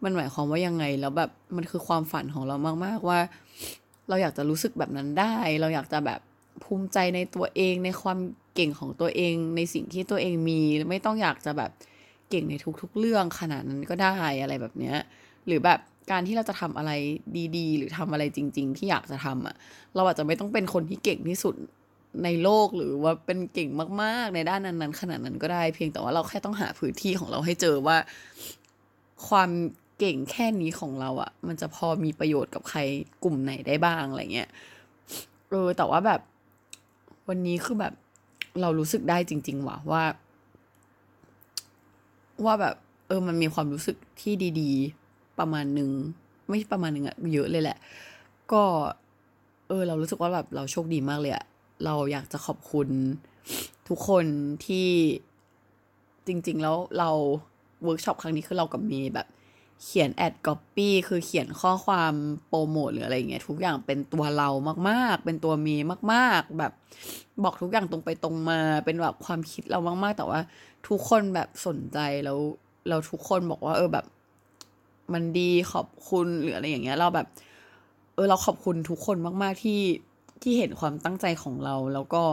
[0.03, 2.55] มันหมายความว่ายังไงแล้วแบบมันคือความฝันของเรา
[2.85, 3.19] มาก ๆ ว่า
[4.09, 6.19] เราอยากจะรู้สึกแบบนั้นได้ เราอยากจะแบบ
[6.63, 8.19] ภูมิใจในตัวเองในความ
[8.55, 11.71] เก่งของตัวเองในสิ่งที่ตัวเองมีไม่ต้องอยากจะแบบ
[12.29, 14.97] เก่งในทุกๆ เรื่องขนาดนั้นก็ได้อะไรแบบเนี้ย
[15.47, 15.79] หรือแบบ
[16.11, 16.91] การที่เราจะทำอะไร
[17.57, 19.55] ดีๆ หรือทำอะไรจริง ๆ ที่อยากจะทำอะ
[19.95, 21.55] เราอาจจะไม่ต้องเป็นคนที่เก่งที่สุด
[22.23, 23.69] ในโลกหรือว่าเป็นเก่ง
[24.01, 27.97] มาก ๆ ในด้านนั้นๆ ขนาดนั้นก็ได้ เพียงแต่ว่าเราแค่ต้องหาพื้นที่ของเราให้เจอว่า
[29.27, 29.49] ความ
[29.99, 32.79] เก่งแค่นี้ของเราอะ่ะ มันจะพอมีประโยชน์กับใคร
[33.23, 34.49] กลุ่มไหนได้บ้างอะไรเงี้ย
[35.49, 36.21] เออแต่ว่าแบบ
[37.29, 37.93] วันนี้คือแบบ
[38.61, 40.03] เรารู้สึกได้จริง ๆ ว่ะว่า
[42.45, 42.75] ว่าแบบ
[43.07, 45.02] เออมันมีความรู้สึกที่ดี ๆ
[45.39, 45.89] ประมาณหนึ่ง
[46.49, 47.77] ไม่ประมาณหนึ่งอะเยอะเลยแหละ
[48.51, 48.63] ก็
[49.67, 51.45] เออ เรารู้สึกว่าแบบเราโชคดีมากเลยอะ
[51.85, 52.89] เราอยากจะขอบคุณ
[53.87, 54.25] ทุกคน
[54.65, 54.89] ที่
[56.27, 57.09] จริง ๆ แล้วเรา
[57.83, 59.27] เวิร์กช็อปครั้งนี้คือเรากับเมย์แบบ
[59.83, 62.13] เขียนแอดก๊อปปี้คือเขียนข้อความ
[62.47, 64.49] โปรโมทหรืออะไรเงี้ยทุกอย่างเป็นตัวเรา
[64.89, 66.71] มากๆ เป็นตัวเมย์มาก ๆ แบบ
[67.43, 70.39] บอกทุกอย่างตรงไปตรงมา เป็นแบบความคิดเรามาก ๆ แต่ว่า
[70.87, 72.37] ทุกคนแบบสนใจแล้ว
[72.89, 74.05] เราทุกคนบอกว่า เออแบบ
[75.13, 77.27] มันดีขอบคุณหรืออะไรอย่างเงี้ย เราแบบ
[78.15, 79.81] เออเราขอบคุณทุกคนมาก ๆ ที่
[80.41, 82.23] ที่เห็นความตั้งใจของเรา แล้วก็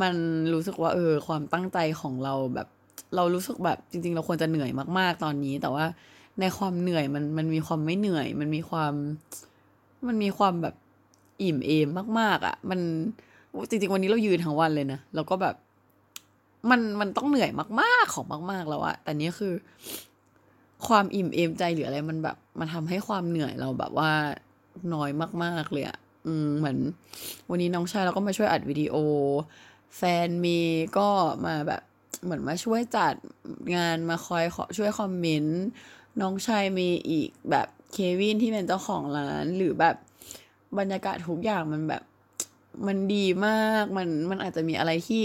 [0.00, 0.14] มัน
[0.52, 2.68] รู้สึกว่า เออ ความตั้งใจของเราแบบ
[3.16, 5.84] เรารู้สึกแบบจริง ๆ เราควรจะเหนื่อยมาก ๆ ตอนนี้ แต่ว่า
[6.40, 8.92] ในความเหนื่อยมันมันมีความไม่เหนื่อย มันมีความ
[10.06, 10.74] มันมีความแบบ
[11.42, 12.80] อิ่มเอมมาก ๆอะ มัน
[13.68, 15.54] จริง ๆ วันนี้เรายืนทั้งวันเลยนะแล้วก็แบบ
[16.70, 19.52] มันมันต้องเหนื่อยมาก ๆ ของมาก ๆ แล้วอะแต่นี้คือ
[20.86, 24.12] ความอิ่มเอมใจหรืออะไรมันแบบมันทำให้ความเหนื่อยเราแบบว่า
[24.94, 25.10] น้อย
[25.42, 26.78] มาก ๆ เลยอะอืมเหมือน
[27.50, 28.94] วันนี้น้องชายเราก็มาช่วยอัดวิดีโอ
[29.96, 30.60] แฟนมี
[30.98, 31.08] ก็
[31.46, 31.82] มาแบบ
[32.24, 33.14] เหมือนมาช่วยจัด
[33.76, 34.44] งานมาคอย
[34.76, 35.62] ช่วยคอมเมนต์
[36.20, 39.96] น้องชายมีอีกแบบเควินที่เป็นเจ้าของร้าน หรือแบบ
[40.78, 42.02] บรรยากาศทุกอย่างมันแบบ
[42.86, 45.22] มันดีมากมันมันอาจจะมีอะไรที่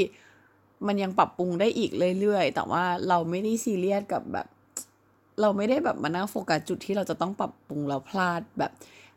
[0.87, 4.47] มันยังปรับปรุงได้อีกเรื่อยๆ แต่ว่าเราไม่ได้ซีเรียสกับแบบ
[5.41, 8.71] เราไม่ได้แบบมานั่งโฟกัสจุดที่เราจะต้องปรับปรุงเราพลาดแบบ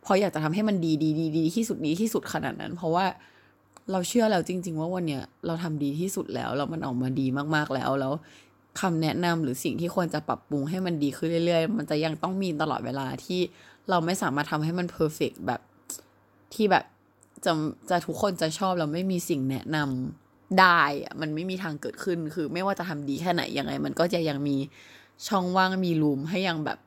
[0.04, 3.06] พออยากจะทำให้มันดีดีดีดีที่สุดดีที่สุดขนาดนั้น เพราะว่า
[3.92, 8.12] เราเชื่อแล้วจริง ๆ ว่าวันเนี้ยเราทำดีที่สุดแล้วแล้วมันออกมาดีมากๆแล้วแล้ว
[8.80, 13.40] คำแนะนำหรือสิ่งที่ควรจะปรับปรุงให้มันดีขึ้นเรื่อย ๆ มันจะยังต้องมีตลอดเวลาที่
[13.90, 15.60] เราไม่สามารถทำให้มันเพอร์เฟกแบบ
[16.54, 16.84] ที่แบบ
[17.44, 17.52] จะ
[17.90, 20.82] จะทุกคนจะชอบเราไม่มีสิ่งแนะนำได้
[21.20, 24.56] มันไม่มีทางเกิดขึ้นคือไม่ว่าจะทำดีแค่ไหนยังไง มันก็จะยังมี
[25.28, 26.78] ช่องว่างมีรูมให้ยังแบบ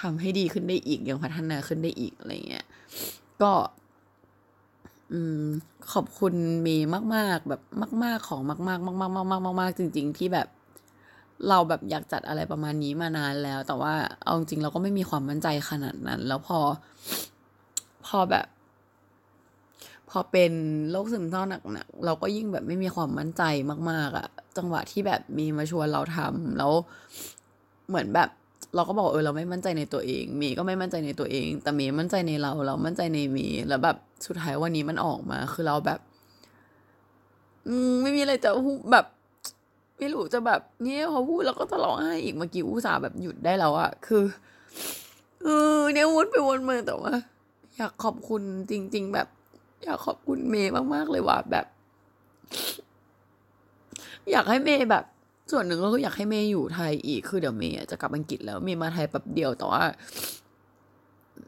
[0.00, 2.66] ทำให้ดีขึ้นได้อีกยังพัฒนาขึ้นได้อีกอะไรเงี้ย
[3.42, 3.52] ก็
[5.12, 5.44] อืม
[5.92, 7.62] ขอบคุณเมย์มาก ๆ แบบ
[8.04, 8.78] มาก ๆ ของมาก ๆ มาก
[9.12, 10.48] ๆ มาก ๆ มาก ๆ จริง ๆ ที่แบบ
[11.48, 16.58] เราแบบอยากจัดอะไรประมาณนี้มานานแล้ว แต่ว่าเอาจริงเราก็ไม่มีความมั่นใจขนาดนั้น แล้วพอ
[18.06, 18.46] พอแบบ
[20.10, 20.52] พอเป็น
[20.90, 23.42] โรคซึมเศร้าหนักๆเราก็ยิ่งแบบไม่มีความมั่นใจ
[23.90, 26.72] มาก ๆอะจังหวะที่แบบมีมาชวนเราทำแล้ว
[27.90, 28.28] เหมือนแบบ
[28.74, 36.00] เราก็บอกเออเราไม่มั่นใจในตัวเองเมย์ก็ไม่มั่นใจในตัวเอง แต่เมย์มั่นใจในเรา เรามั่นใจในเมย์แล้วแบบสุดท้ายวันนี้มันออกมา คือเราแบบ
[37.68, 38.50] อืมไม่มีอะไรจะ
[38.92, 39.06] แบบ
[39.98, 44.24] ไม่รู้จะแบบเนี่ยพอพูดแล้วก็จะร้องไห้อีกเมื่อกี้อุตส่าห์แบบหยุดได้แล้วอะคือ
[45.42, 47.14] เออเนี่ยวนไปวนมาแต่ว่า
[47.76, 49.28] อยากขอบคุณจริง ๆ แบบ
[49.84, 51.66] อยากขอบคุณเมย์มากๆเลยว่าแบบ
[54.30, 55.04] อยากให้เมย์แบบ
[55.50, 59.82] ส่วนหนึ่งก็คืออยากให้เมย์อยู่ไทยอีก คือเดี๋ยวเมย์จะกลับอังกฤษแล้วเมย์มาไทยแป๊บเดียวแต่ว่า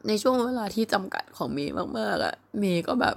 [0.09, 3.17] ในช่วงเวลาที่จำกัดของเมย์มากๆอะเมย์ก็แบบ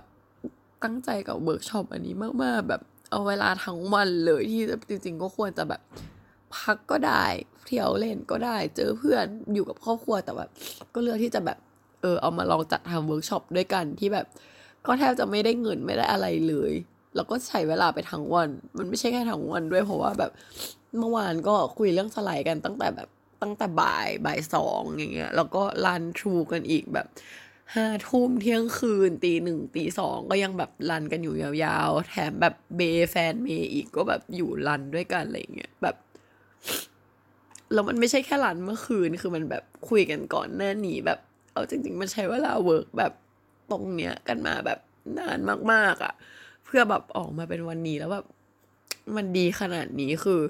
[0.83, 5.81] ตั้งใจกับเวิร์กช็อปอันนี้มากๆ แบบเอาเวลาทั้งวันเลยที่จริง ๆ ก็ควรจะแบบ
[6.55, 7.25] พักก็ได้
[7.65, 10.49] เที่ยวเล่นก็ได้ เจอเพื่อนอยู่กับครอบครัวแต่แบบ
[10.93, 11.57] ก็เลือกที่จะแบบ
[12.01, 14.25] เออเอามาลองจัดทำเวิร์กช็อปด้วยกันที่แบบ
[14.85, 16.73] ก็แทบจะไม่ได้เงินไม่ได้อะไรเลย
[17.15, 20.31] แล้วก็ใช้เวลาไปทั้งวัน มันไม่ใช่แค่ทั้งวันด้วยเพราะว่าแบบ
[20.99, 23.09] เมื่อวานก็คุยเรื่องสไลด์กันตั้งแต่แบบ
[23.41, 27.07] ตั้งแต่บ่ายบ่ายสองอย่างเงี้ย แล้วก็รันทรูกันอีกแบบ
[27.75, 35.95] ห้าทุ่มเที่ยงคืนตีหนึ่งตีสองก็ยังแบบรันกันอยู่ยาวๆ แถมแบบเบแฟนเมย์อีกก็แบบอยู่รันด้วยกันอะไรเงี้ยแบบ
[37.73, 41.19] แล้วมันไม่ใช่แค่รันเมื่อคืนคือมันแบบคุยกันก่อนหน้านี้แบบ
[41.53, 43.13] เอาจริงๆมันใช้เวลา work แบบ
[43.71, 44.79] ตรงเนี้ยกันมาแบบ
[45.19, 45.39] นาน
[45.71, 48.25] มากๆอะ เพื่อแบบออกมาเป็นวันนี้แล้วแบบ
[49.15, 50.41] มันดีขนาดนี้คือ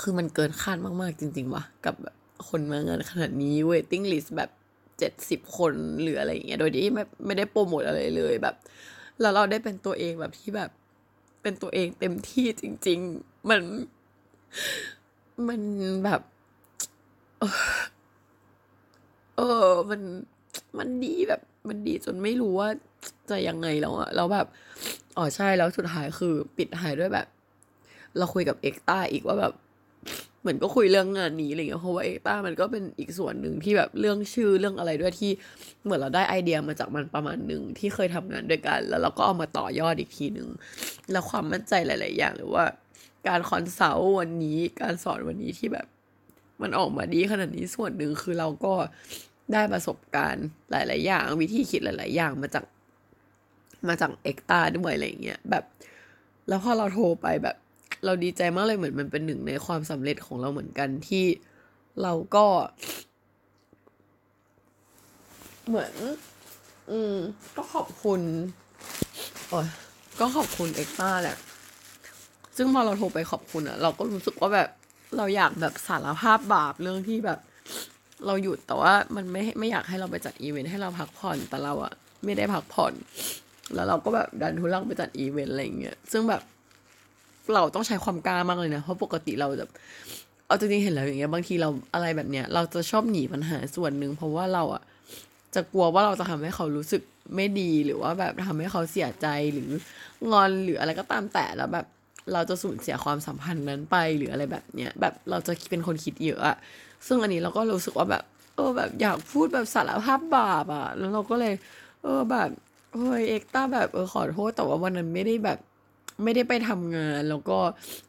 [0.00, 2.16] คือมันเกินคาดมากๆ จริง ๆ ว่ะกับแบบ
[2.48, 4.50] คนมางานขนาดนี้ waiting list แบบ
[4.98, 8.54] เจ็ดสิบคนหรืออะไรอย่างเงี้ยโดยที่ไม่ไม่ได้โปรโมทอะไรเลยแบบ
[9.20, 10.70] แล้วเราได้เป็นตัวเองแบบที่แบบ
[11.42, 13.62] เป็นตัวเองเต็มที่จริง ๆ มัน
[15.48, 15.60] มัน
[16.04, 16.20] แบบ
[19.36, 20.00] เออ มัน
[20.78, 22.68] มันดีแบบ มันดีจนไม่รู้ว่า
[23.30, 24.46] จะยังไงแล้วอะแล้วแบบ
[25.16, 27.26] อ๋อใช่แล้วสุดท้ายคือปิดท้ายด้วยแบบ
[28.18, 29.52] เราคุยกับเอ็กต้าอีกว่าแบบ
[30.40, 35.30] เหมือนก็คุยเรื่องงานนี้อะไรเงี้ยเพราะว่าเอ็กต้ามันก็เป็นอีกส่วนหนึ่งที่แบบเรื่องชื่อเรื่องอะไรด้วยที่
[35.84, 40.48] เหมือนเราได้ไอเดียมาจากมันประมาณหนึ่งที่เคยทำงานด้วยกัน แล้วเราก็เอามาต่อยอดอีกทีหนึ่ง
[41.12, 42.64] แล้วความมั่นใจหลาย ๆ อย่างหรือว่า
[43.28, 45.86] การ consult วันนี้การสอนวันนี้ที่แบบ
[46.62, 48.74] มันออกมาดีขนาดนี้ส่วนหนึ่งคือเราก็
[49.52, 52.64] ได้ประสบการณ์หลาย ๆ อย่าง วิธีคิดหลาย ๆ อย่างมาจาก
[53.88, 55.64] มาจากเอ็กตาด้วยอะไรเงี้ยแบบ
[56.48, 57.56] แล้วพอเราโทรไปแบบ
[58.04, 61.24] เราดีใจมากเลยเหมือนมันเป็นหนึ่งในความสำเร็จของเราเหมือนกันที่
[62.02, 62.46] เราก็
[65.68, 65.92] เหมือน
[66.90, 67.16] อืม
[67.56, 68.20] ก็ขอบคุณ
[69.48, 69.68] โอ้ย
[70.20, 71.36] ก็ขอบคุณเอ็กตาแหละ
[72.56, 74.68] ซึ่งพอเราโทรไปขอบคุณอะเราก็รู้สึกว่าแบบ
[75.16, 77.38] เราอยากแบบสารภาพบาปเรื่องที่แบบ
[78.26, 81.92] เราหยุดแต่ว่ามันไม่ไม่อยากให้เราไปจัดอีเวนต์ให้เราพักผ่อนแต่เราอะ
[82.24, 82.92] ไม่ได้พักผ่อน
[83.74, 86.42] แล้วเราก็แบบดันทุรังไปจัดอีเวนต์อะไรเงี้ย ซึ่งแบบ
[87.54, 89.70] เราต้องใช้ความกล้ามากเลยนะ เพราะปกติเราแบบ
[90.46, 94.82] เอาจริงๆเห็นแล้วอย่างเงี้ยบางทีเราอะไรแบบเนี้ยเราจะชอบหนีปัญหาส่วนหนึ่งเพราะว่าเราอะ
[95.54, 97.02] จะกลัวว่าเราจะทำให้เขารู้สึก
[97.34, 99.70] ไม่ดีหรือว่าแบบทำให้เขาเสียใจหรือ
[100.32, 101.86] งอนหรืออะไรก็ตามแต่แล้วแบบ
[102.32, 106.56] เราจะสูญเสียความสัมพันธ์นั้นไปหรืออะไรแบบเนี้ยแบบเราจะเป็นคนคิดเยอะอะ
[107.06, 108.22] ซึ่งอันนี้เราก็รู้สึกว่าแบบ
[108.54, 111.54] เออแบบอยากพูดแบบสารภาพบาปอะแล้วเราก็เลย
[112.02, 112.50] เออแบบ
[112.94, 115.58] เฮ้ยเอ็กต้าแบบเออขอโทษแต่ว่าวันนั้นไม่ได้แบบ
[116.22, 117.58] ไม่ได้ไปทำงาน แล้วก็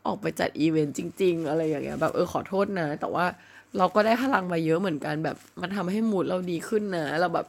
[0.05, 3.25] ออกไปจัดอีเวนต์จริง ๆ อะไรอย่างเงี้ยแบบเออขอโทษนะ แต่ว่า
[3.77, 7.47] เราก็ได้พลังมาเยอะเหมือนกันแบบมันทำให้ mood เราดีขึ้นนะ เราแบบ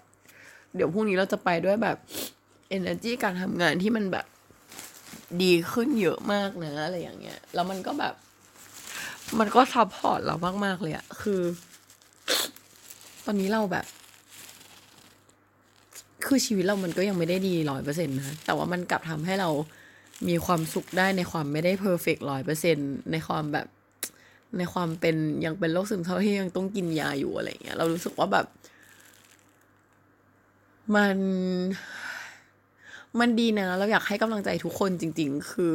[0.74, 1.96] เดี๋ยวพรุ่งนี้เราจะไปด้วยแบบ
[2.76, 4.26] energy การทำงานที่มันแบบ
[5.42, 8.14] ดีขึ้นเยอะมากนะอะไรอย่างเงี้ย แล้วมันก็แบบ
[9.38, 11.40] มันก็ support เรามากๆเลยอะคือ
[13.24, 13.84] ตอนนี้เราแบบ
[16.26, 19.50] คือชีวิตเรามันก็ยังไม่ได้ดีร้อยเปอร์เซ็นต์นะแต่ว่ามันกลับทำให้เรา
[20.28, 23.66] มีความสุขได้ในความไม่ได้เพอร์เฟกต์ร้อยเปอร์เซ็นต์ในความแบบ
[24.58, 28.46] ในความเป็นยังเป็นโรคซึมเศร้าที่ยังต้องกินยาอยู่อะไรเงี้ย เรารู้สึกว่าแบบ
[30.94, 31.18] มัน
[33.20, 35.72] มันดีนะ เราอยากให้กำลังใจทุกคนจริง ๆ คือ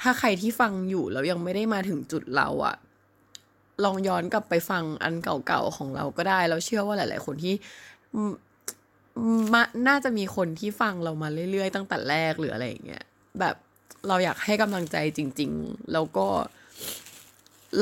[0.00, 2.76] ถ้าใครที่ฟังอยู่แล้วยังไม่ได้มาถึงจุดเราอะ
[3.84, 7.54] ลองย้อนกลับไปฟังอันเก่าๆของเราก็ได้ เราเชื่อว่าหลาย ๆ คนที่
[9.52, 13.04] มาน่าจะมีคนที่ฟังเรามาเรื่อยๆ ตั้งแต่แรกหรืออะไรอย่างเงี้ย
[13.40, 13.56] แบบ
[14.08, 16.26] เราอยากให้กำลังใจจริง ๆ แล้วก็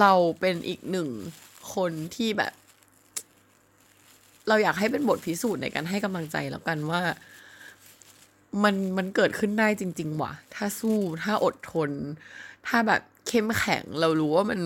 [0.00, 1.08] เราเป็นอีกหนึ่ง
[1.74, 2.52] คนที่แบบ
[4.48, 7.02] เราอยากให้เป็นบทพิสูจน์ในการให้กำลังใจแล้วกันว่า
[8.62, 11.90] มันมันเกิดขึ้นได้จริง ๆ ว่ะ ถ้าสู้ถ้าอดทน
[12.66, 14.60] ถ้าแบบเข้มแข็งเรารู้ว่ามัน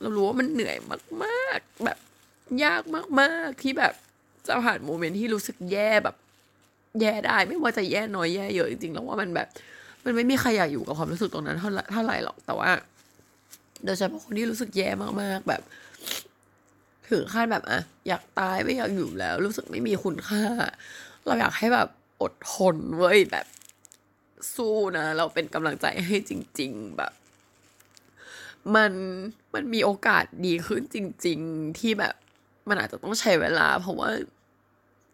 [0.00, 0.76] เรารู้ว่ามันเหนื่อย
[1.22, 1.98] มาก ๆ แบบ
[2.64, 2.82] ยาก
[3.20, 3.94] มาก ๆ ที่แบบ
[4.48, 6.16] จะผ่านโมเมนต์ที่รู้สึกแย่แบบ
[7.00, 9.48] แย่ได้ ไม่ว่าจะแย่น้อยแย่เยอะจริงๆแล้วว่ามันแบบ
[10.04, 12.70] มันไม่มีใครอยากอยู่กับความรู้สึกตรงนั้นเท่าเท่าไหร่หรอกแต่ว่า
[13.84, 14.88] โดยเฉพาะคนที่รู้สึกแย่
[15.22, 15.62] มากๆแบบ
[17.10, 20.44] ถึงขั้นแบบอะอยากตายไม่อยากอยู่แล้ว รู้สึกไม่มีคุณค่า
[21.26, 21.88] เราอยากให้แบบ
[22.22, 23.46] อดทนเว้ยแบบ
[24.54, 27.12] สู้นะ เราเป็นกำลังใจให้จริง ๆ แบบ
[28.74, 28.92] มัน
[29.54, 32.14] มันมีโอกาสดีขึ้นจริง ๆ ที่แบบ
[32.68, 34.10] มันอาจจะต้องใช้เวลา เพราะว่า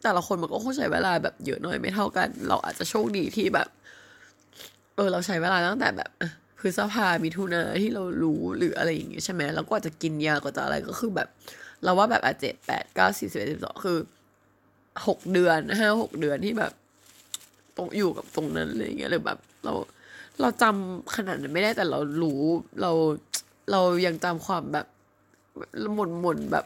[0.05, 3.69] แต่ละคนมันก็คงใช้เวลาแบบเยอะหน่อยไม่เท่ากัน เราอาจจะโชคดีที่แบบ
[4.95, 6.11] เออ เราใช้เวลาตั้งแต่แบบ
[6.61, 11.29] พฤษภามิถุนาที่เรารู้หรืออะไรอย่างเงี้ยใช่ไหมแล้วก็จะกินยาก็จะอะไรก็คือแบบ
[11.85, 13.99] เราว่าแบบอะเจ็ดแปดเก้าสิบสิบเอ็ดสิบสองคือ
[15.07, 16.73] หกเดือนห้าหกเดือนที่แบบ
[17.77, 19.73] ตรงอยู่กับตรงนั้นอะไรเงี้ยหรือแบบ เรา
[20.41, 22.43] เราจำขนาดนั้นไม่ได้แต่เรารู้
[22.81, 22.91] เรา
[23.71, 24.87] เรายังจำความแบบ
[25.95, 26.65] หมุนหมุนแบบ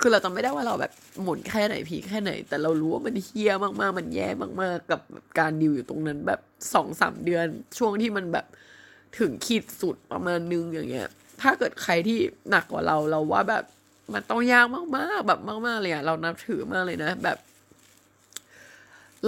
[0.00, 5.00] คือเราจำไม่ได้ว่าเราแบบหมุนแค่ไหนพีแค่ไหน แต่เรารู้ว่ามันเฮี้ยมากๆ มันแย่มากๆ กับ
[5.38, 6.40] การดิวอยู่ตรงนั้นแบบ
[6.74, 7.46] สองสามเดือน
[7.78, 8.46] ช่วงที่มันแบบ
[9.18, 11.08] ถึงขีดสุดประมาณนึงอย่างเงี้ย
[11.42, 12.18] ถ้าเกิดใครที่
[12.50, 13.64] หนักกว่าเราเราว่าแบบ
[14.12, 17.38] มันต้องยากมากๆ แบบมากๆเลยอะเรานับถือมากเลยนะ แบบ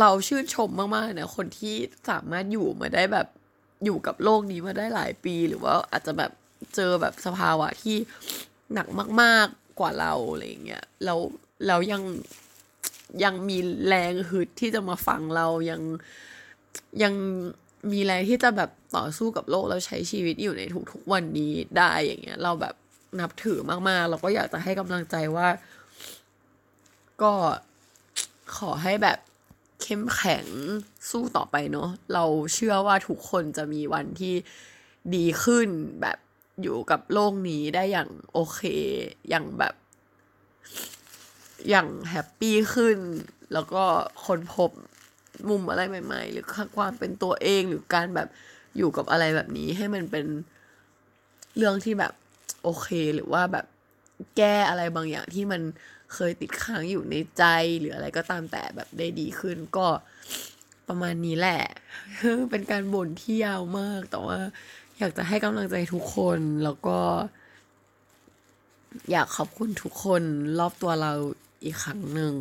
[0.01, 1.75] เราชื่นชมมากๆนะคนที่
[2.11, 3.27] สามารถอยู่มาได้แบบ
[3.85, 6.31] อยู่กับโลกนี้มาได้หลายปี หรือว่าอาจจะแบบ
[6.75, 7.97] เจอแบบสภาวะที่
[8.75, 8.87] หนัก
[9.23, 11.15] มาก ๆ กว่าเราอะไรเงี้ยเรา
[11.69, 12.03] เรายัง
[13.25, 15.81] ยังมีแรงฮึดที่จะมาฟังเรายัง
[17.03, 17.15] ยัง
[17.93, 20.63] มีแรงที่จะแบบต่อสู้กับโลกแล้วใช้ชีวิตอยู่ใน
[20.93, 22.75] ทุกๆวันนี้ได้อย่างเงี้ย เราแบบ
[23.21, 25.49] นับถือมากๆ เราก็อยากจะให้กำลังใจว่า
[27.23, 27.33] ก็
[28.57, 29.19] ขอให้แบบ
[29.83, 30.47] เข้มแข็ง
[31.11, 34.35] สู้ต่อไปเนาะเราเชื่อว่าทุกคนจะมีวันที่
[35.15, 35.69] ดีขึ้น
[36.03, 36.19] แบบ
[36.63, 38.61] อยู่กับโลกนี้ได้อย่างโอเค
[39.29, 39.75] อย่างแบบ
[41.69, 42.99] อย่างแฮปปี้ขึ้น
[43.53, 43.85] แล้วก็
[44.25, 44.71] ค้นพบ
[45.49, 48.29] มุมอะไรใหม่ ๆ หรือความเป็นตัวเองหรือการแบบ
[48.77, 50.27] อยู่กับอะไรแบบนี้ให้มันเป็น
[51.57, 52.13] เรื่องที่แบบ
[52.63, 53.67] โอเคหรือว่าแบบ
[54.37, 55.63] แก้อะไรบางอย่างที่มัน
[56.15, 57.45] เคยติดค้างอยู่ในใจ
[57.81, 59.87] หรืออะไรก็ตามแต่แบบได้ดีขึ้นก็
[60.89, 61.63] ประมาณนี้แหละ
[62.51, 64.39] เป็นการบ่นที่ยาวมาก แต่ว่า
[64.99, 66.99] อยากจะให้กำลังใจทุกคนแล้วก็
[69.11, 70.23] อยากขอบคุณทุกคน
[70.59, 71.13] รอบตัวเรา
[71.65, 72.35] อีกครั้งหนึ่ง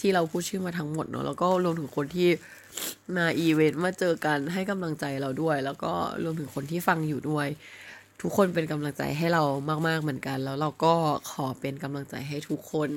[0.00, 2.28] ที่เราพูดชื่อมาทั้งหมดเนาะแล้วก็รวมถึงคนที่
[3.16, 5.92] มาอีเวนต์มาเจอกันให้กำลังใจเราด้วย แล้วก็
[6.24, 7.48] รวมถึงคนที่ฟังอยู่ด้วย
[8.20, 9.42] ทุกคนเป็นกำลังใจให้เรา
[9.88, 10.94] มาก ๆเหมือนกัน แล้วเราก็
[11.30, 12.90] ขอเป็นกำลังใจให้ทุกคน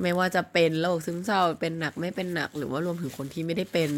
[0.00, 3.90] ไม่ว่าจะเป็นโรคซึมเศร้าเป็นหนักไม่เป็นหนัก หรือว่ารวมถึงคนที่ไม่ได้เป็น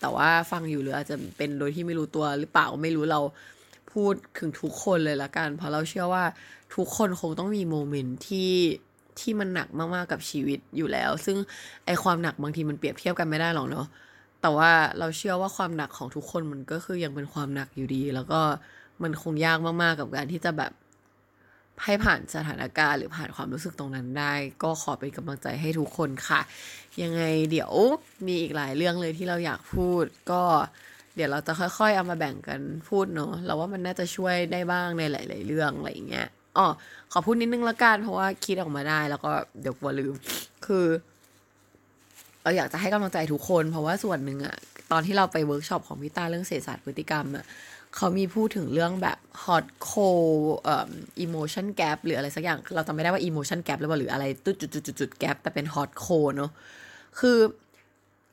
[0.00, 3.20] แต่ว่าฟังอยู่หรืออาจจะเป็นโดยที่ไม่รู้ตัวหรือเปล่าไม่รู้เรา
[3.92, 6.24] พูดถึงทุกคนเลยละกัน เพราะเราเชื่อว่า
[6.74, 8.52] ทุกคนคงต้องมีโมเมนต์ที่
[9.20, 11.36] ที่มันหนักมากๆกับชีวิตอยู่แล้ว ซึ่ง
[11.86, 13.86] ไอความหนักบางทีมันเปรียบเทียบกันไม่ได้หรอกเนาะ
[14.40, 18.40] แต่ว่าเราเชื่อว่าความหนักของทุกคนมันก็คือยังเป็นความหนักอยู่ดี แล้วก็
[19.02, 20.72] มันคงยากมากๆกับการที่จะแบบ
[21.84, 26.40] ให้ผ่านสถานการณ์หรือผ่านความรู้สึกตรงนั้นได้ ก็ขอเป็นกำลังใจให้ทุกคนค่ะ
[27.02, 27.72] ยังไงเดี๋ยว
[28.26, 30.42] มีอีกหลายเรื่องเลยที่เราอยากพูด ก็
[31.16, 36.66] เดี๋ยวเราจะค่อยๆ เอามาแบ่งกันพูดเนาะเราว่ามันน่าจะช่วยได้บ้างในหลาย ๆ เรื่องอะไรอย่างเงี้ยอ๋อ
[37.12, 40.14] ขอพูดนิดนึงละกันเพราะว่าคิดออกมาได้แล้วก็เดี๋ยวกลัวลืม
[40.66, 40.86] คือ
[42.42, 44.56] เราอยากจะให้กำลังใจทุกคน เพราะว่าส่วนหนึ่งอะ
[44.92, 47.44] ตอนที่เราไปเวิร์กช็อปของพี่ตาเรื่องเศรษฐศาสตร์พฤติกรรมอะ
[47.96, 50.90] เขามีพูดถึงเรื่องแบบ hot cold เอ่อ
[51.24, 56.50] emotion gap หรืออะไรสักอย่าง เราจำไม่ได้ว่า emotion gap หรือเปล่าหรืออะไรจุดจุดจุดจุด gap แต่เป็น hot cold เนาะ
[57.20, 57.38] คือ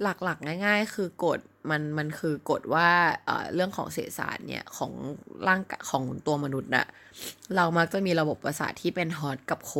[0.04, 1.40] หลักๆ ง่าย ๆ คือกฎ
[1.70, 4.92] มันมันคือกฎว่าเรื่องของเศรษฐศาสตร์เนี่ย ของ
[5.48, 6.88] ร่างของตัวมนุษย์อะ
[7.56, 9.74] เรามักจะมีระบบประสาทที่เป็นฮอตกับโค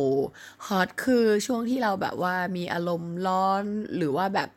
[0.66, 3.64] ฮอตคือช่วงที่เราแบบว่ามีอารมณ์ร้อน
[3.96, 4.48] หรือว่าแบบ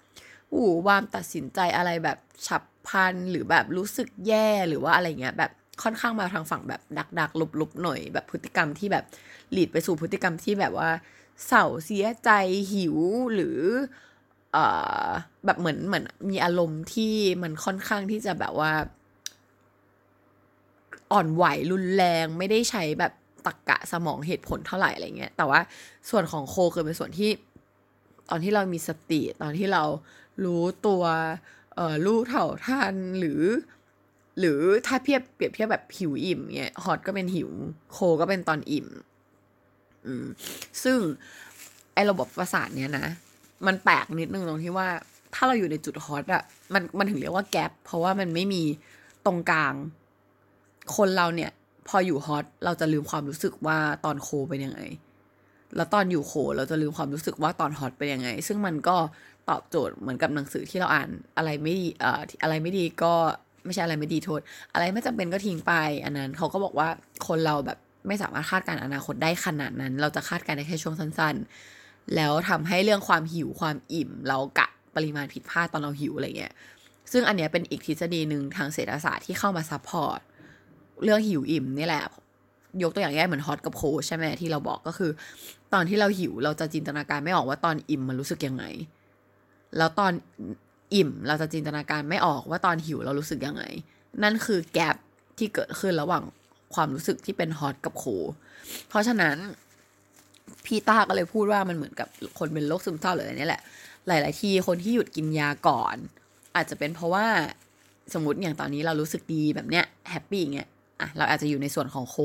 [0.53, 5.52] อู้วามตัดสินใจอะไรแบบฉับ พันหรือแบบรู้สึกแย่หรือว่าอะไรเงี้ยแบบ
[5.84, 9.06] ค่อนข้างมาทางฝั่งแบบดักดักลุบๆหน่อย แบบพฤติกรรมที่แบบ
[9.52, 10.89] หลีดไปสู่พฤติกรรมที่แบบว่า
[11.48, 12.30] เศร้าเสียใจ
[12.74, 12.98] หิว
[13.34, 13.58] หรือ
[15.46, 18.72] แบบเหมือนเหมือนมีอารมณ์ที่มันค่อนข้างที่จะแบบว่า
[21.12, 23.13] อ่อนไหวรุนแรงไม่ได้ใช้แบบ
[23.46, 25.60] ตรกกะสมองเหตุผลเท่าไหร่อะไรเงี้ยแต่ว่า
[26.10, 27.30] ส่วนของโคคือเป็นส่วนที่
[28.30, 29.84] ตอนที่เรามีสติ ตอนที่เรา
[30.46, 31.04] รู้ตัว
[31.75, 33.41] เอ่อรู้เท่าทันหรือ
[34.39, 37.49] หรือถ้าเทียบเปรียบเทียบแบบหิวอิ่มเนี่ยฮอตก็เป็นหิว
[37.91, 38.88] โคก็เป็นตอนอิ่ม
[40.05, 40.25] อืม
[40.84, 40.97] ซึ่ง
[41.93, 43.07] ไอ้ระบบประสาทเนี้ยนะ
[43.65, 44.88] มันแปลกนิดนึงตรงที่ว่า
[45.34, 48.63] ถ้าเราอยู่ในจุดฮอตอะมันมันถึงเรียกว่าแกลบเพราะว่ามันไม่มี
[49.25, 49.73] ตรงกลาง
[50.95, 51.51] คนเราเนี่ย
[51.88, 54.79] พออยู่ฮอตเราจะลืมความรู้สึกว่าตอนโคเป็นยังไง
[55.75, 58.95] แล้วตอนอยู่โคเราจะลืมความรู้สึกว่าตอนฮอตเป็นยังไง ซึ่งมันก็
[59.49, 63.13] ตอบโจทย์เหมือนกับหนังสือที่เราอ่านอะไรไม่ดีเอ่ออะไรไม่ดีก็
[63.65, 64.41] ไม่ใช่อะไรไม่ดีโทษ
[64.73, 65.73] อะไรไม่จำเป็นก็ทิ้งไป
[66.06, 66.88] อันนั้นเขาก็บอกว่า
[67.27, 67.77] คนเราแบบ
[68.08, 76.54] ไม่สามารถคาดการอนาคตได้ขนาดนั้น เราจะคาดการได้แค่ช่วงสั้นๆ แล้วทำให้เรื่องความหิวความอิ่ม เรากะปริมาณผิดพลาดตอนเราหิวอะไรเงี้ย
[77.12, 80.19] ซึ่งอันเนี้ยเป็นอีกทฤษฎีหนึ่งทางเศรษฐศาสตร์ที่เข้ามา support
[81.04, 82.04] เรื่องหิวอิ่มนี่แหละ
[82.84, 85.12] ยกตัวอย่างง่ายเหมือน hot กับ cold ใช่ไหมที่เราบอกก็คือ
[85.73, 88.63] ตอนที่เราหิวเราจะจินตนาการไม่ออกว่าตอนอิ่มมันรู้สึกยังไง
[89.77, 90.12] แล้วตอน
[90.93, 93.63] อิ่มเราจะจินตนาการไม่ออกว่าตอนหิวเรารู้สึกยังไง
[94.23, 94.95] นั่นคือ gap
[95.38, 96.23] ที่เกิดขึ้นระหว่าง
[96.73, 98.06] ความรู้สึกที่เป็น hot กับ cold
[98.89, 99.38] เพราะฉะนั้น
[100.65, 102.07] พี่ต้าก็เลยพูดว่ามันเหมือนกับ
[102.39, 103.62] คนเป็นโรคซึมเศร้าหรืออะไรนี่แหละ
[104.07, 105.95] หลาย ๆ ทีคนที่หยุดกินยาก่อน
[106.55, 107.25] อาจจะเป็นเพราะว่า
[108.13, 110.69] สมมติอย่างตอนนี้เรารู้สึกดีแบบเนี้ยแฮปปี้เงี้ย
[111.01, 112.17] อะเราอาจจะอยู่ในส่วนของโค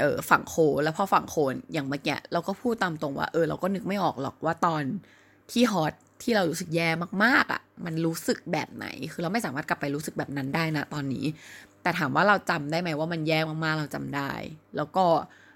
[0.00, 4.82] เออฝั่งโคแล้วพอฝั่งโคนอย่างเมื่อกี้เราก็พูดตามตรงว่าเออเราก็นึกไม่ออกหรอกว่าตอน
[5.52, 6.88] ที่ฮอต ที่เรารู้สึกแย่
[7.24, 11.24] มากๆอะ่ะ มันรู้สึกแบบไหน คือเราไม่สามารถกลับไปรู้สึกแบบนั้นได้นะตอนนี้
[11.82, 14.30] แต่ถามว่าเราจำได้ไหมว่ามันแย่มากๆเราจำได้
[14.76, 15.04] แล้วก็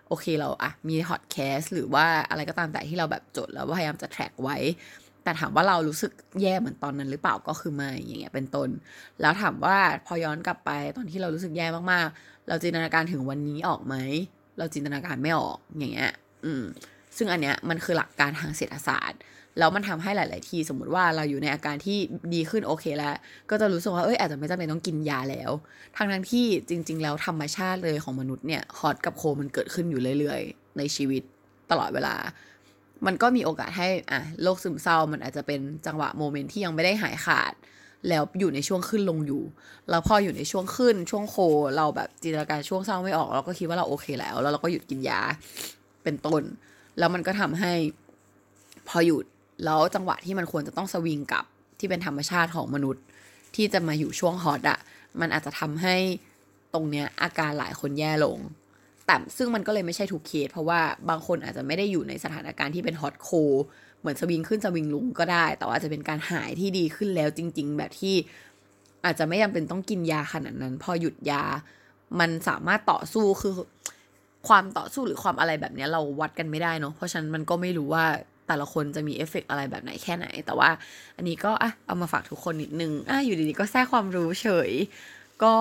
[0.08, 4.56] โอเคเราอะมีฮอตแคสหรือว่าอะไรก็ตามแต่ที่เราแบบจดแล้วพยายามจะ track ไว้
[5.24, 8.68] แต่ถามว่าเรารู้สึกแย่เหมือนตอนนั้นหรือเปล่าก็คือไม่อย่างเงี้ยเป็นต้น
[9.20, 13.94] แล้วถามว่าพอย้อนกลับไปตอนที่เรารู้สึกแย่มากๆ เราจินตนาการถึงวันนี้ออกไหม
[14.58, 16.12] เราจินตนาการไม่ออกอย่างเงี้ย
[16.44, 16.64] อืม
[17.16, 19.20] ซึ่งอันเนี้ยมันคือหลักการทางเศรษฐศาสตร์
[19.58, 21.98] แล้วมันทำให้หลาย ๆ ทีสมมติว่าเราอยู่ในอาการที่
[22.34, 23.14] ดีขึ้นโอเคแล้ว
[23.50, 25.50] ก็จะรู้สึกว่าเอ้ยอาจจะไม่จำเป็นต้องกินยาแล้ว
[25.96, 31.22] ทางทั้งที่จริง ๆ แล้วธรรมชาติเลยของมนุษย์เนี่ยฮอตกับโคมันเกิดขึ้นอยู่เรื่อย ๆ ในชีวิต
[31.70, 32.14] ตลอดเวลา
[33.06, 37.52] มันก็มีโอกาสให้อะโรคซึมเศร้ามันอาจจะเป็นจังหวะโมเมนต์ที่ยังไม่ได้หายขาด
[38.08, 39.42] แล้วอยู่ในช่วงขึ้นลงอยู่
[39.90, 41.36] แล้วพออยู่ในช่วงขึ้นช่วงโค
[41.76, 45.20] เราแบบจินตนาการช่วงเศร้าไม่ออก เราก็คิดว่าเราโอเคแล้ว แล้วเราก็หยุดกินยา
[46.04, 46.42] เป็นต้น
[46.98, 47.72] แล้วมันก็ทำให้
[48.88, 49.24] พอหยุด
[49.64, 51.44] แล้วจังหวะที่มันควรจะต้องสวิงกลับ
[51.78, 53.04] ที่เป็นธรรมชาติของมนุษย์
[53.56, 54.78] ที่จะมาอยู่ช่วงฮอตอะ
[55.20, 55.96] มันอาจจะทำให้
[56.74, 58.38] ตรงเนี้ยอาการหลายคนแย่ลง
[59.06, 63.28] แต่ซึ่งมันก็เลยไม่ใช่ทุกเคสเพราะว่าบางคนอาจจะไม่ได้อยู่ในสถานการณ์ที่เป็นฮอตโค
[64.00, 68.14] เหมือนสวิงขึ้นสวิงลงก็ได้ แต่ว่าจะเป็นการหายที่ดีขึ้นแล้วจริง ๆ แบบที่
[69.04, 71.42] อาจจะไม่จำเป็นต้องกินยาขนาดนั้น พอหยุดยา
[72.20, 73.54] มันสามารถต่อสู้คือ
[74.48, 78.04] ความต่อสู้หรือความอะไรแบบนี้เราวัดกันไม่ได้เนาะเพราะฉะนั้นมันก็ไม่รู้ว่า
[78.46, 80.70] แต่ละคนจะมีเอฟเฟกอะไรแบบไหนแค่ไหน แต่ว่า
[81.16, 84.70] อันนี้ก็อะเอามาฝากทุกคนนิดนึงอะอยู่ดีๆก็แทรกความรู้เฉย
[85.42, 85.54] ก็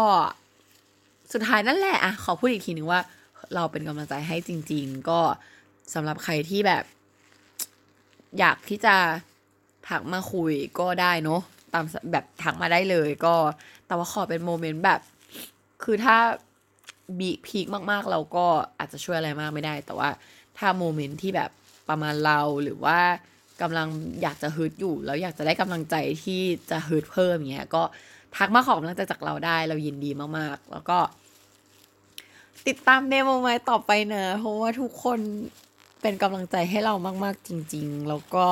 [1.34, 3.02] สุดท้ายนั่นแหละอะขอพูดอีกทีนึงว่า
[3.56, 5.20] เราเป็นกำลังใจให้จริง ๆ ก็
[5.94, 6.84] สำหรับใครที่แบบ
[8.40, 8.96] อยากที่จะ
[9.90, 11.42] ทักมาคุยก็ได้เนาะ
[11.74, 13.36] ตามแบบทักมาได้เลย ก็
[13.88, 15.00] แต่ว่าขอเป็น moment แบบ
[15.84, 16.18] คือถ้า
[17.20, 18.46] บีพีคมากๆ เราก็
[18.80, 20.10] อาจจะช่วยอะไรมากไม่ได้ แต่ว่า
[20.58, 21.52] ถ้า moment ที่แบบ
[21.90, 23.00] ประมาณเราหรือว่า
[23.62, 23.88] กำลัง
[24.22, 26.42] อยากจะฮึดอยู่แล้วอยากจะได้กำลังใจที่
[26.72, 27.84] จะฮึดเพิ่มเงี้ยก็
[28.36, 30.98] ทักมาขอกำลังใจจากเราได้เรายินดีมากๆ แล้วก็
[32.68, 35.20] ติดตามเมโมไม้ต่อไปนะเพราะว่าทุกคน
[36.02, 36.94] เป็นกำลังใจให้เรา
[37.24, 38.46] มากๆ จริง ๆ แล้วก็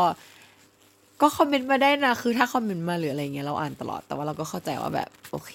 [1.22, 5.52] ก็คอมเมนต์มาได้นะ คือถ้าคอมเมนต์มาหรืออะไรเงี้ยเราอ่านตลอด แต่ว่าเราก็เข้าใจว่าแบบโอเค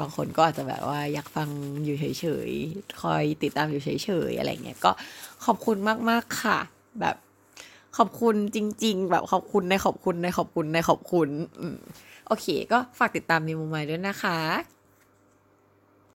[0.00, 1.48] บางคนก็อาจจะแบบว่าอยากฟัง
[1.84, 4.90] อยู่เฉยๆ คอยติดตามอยู่เฉยๆ อะไรเงี้ย ก็
[5.44, 5.76] ขอบคุณ
[6.10, 6.58] มากๆค่ะ
[7.00, 7.16] แบบ
[7.96, 11.28] ขอบคุณจริง ๆ แบบขอบคุณในขอบคุณในขอบคุณในขอบคุณ
[12.26, 14.75] โอเค ก็ฝากติดตามมีมุมใหม่ด้วยนะคะ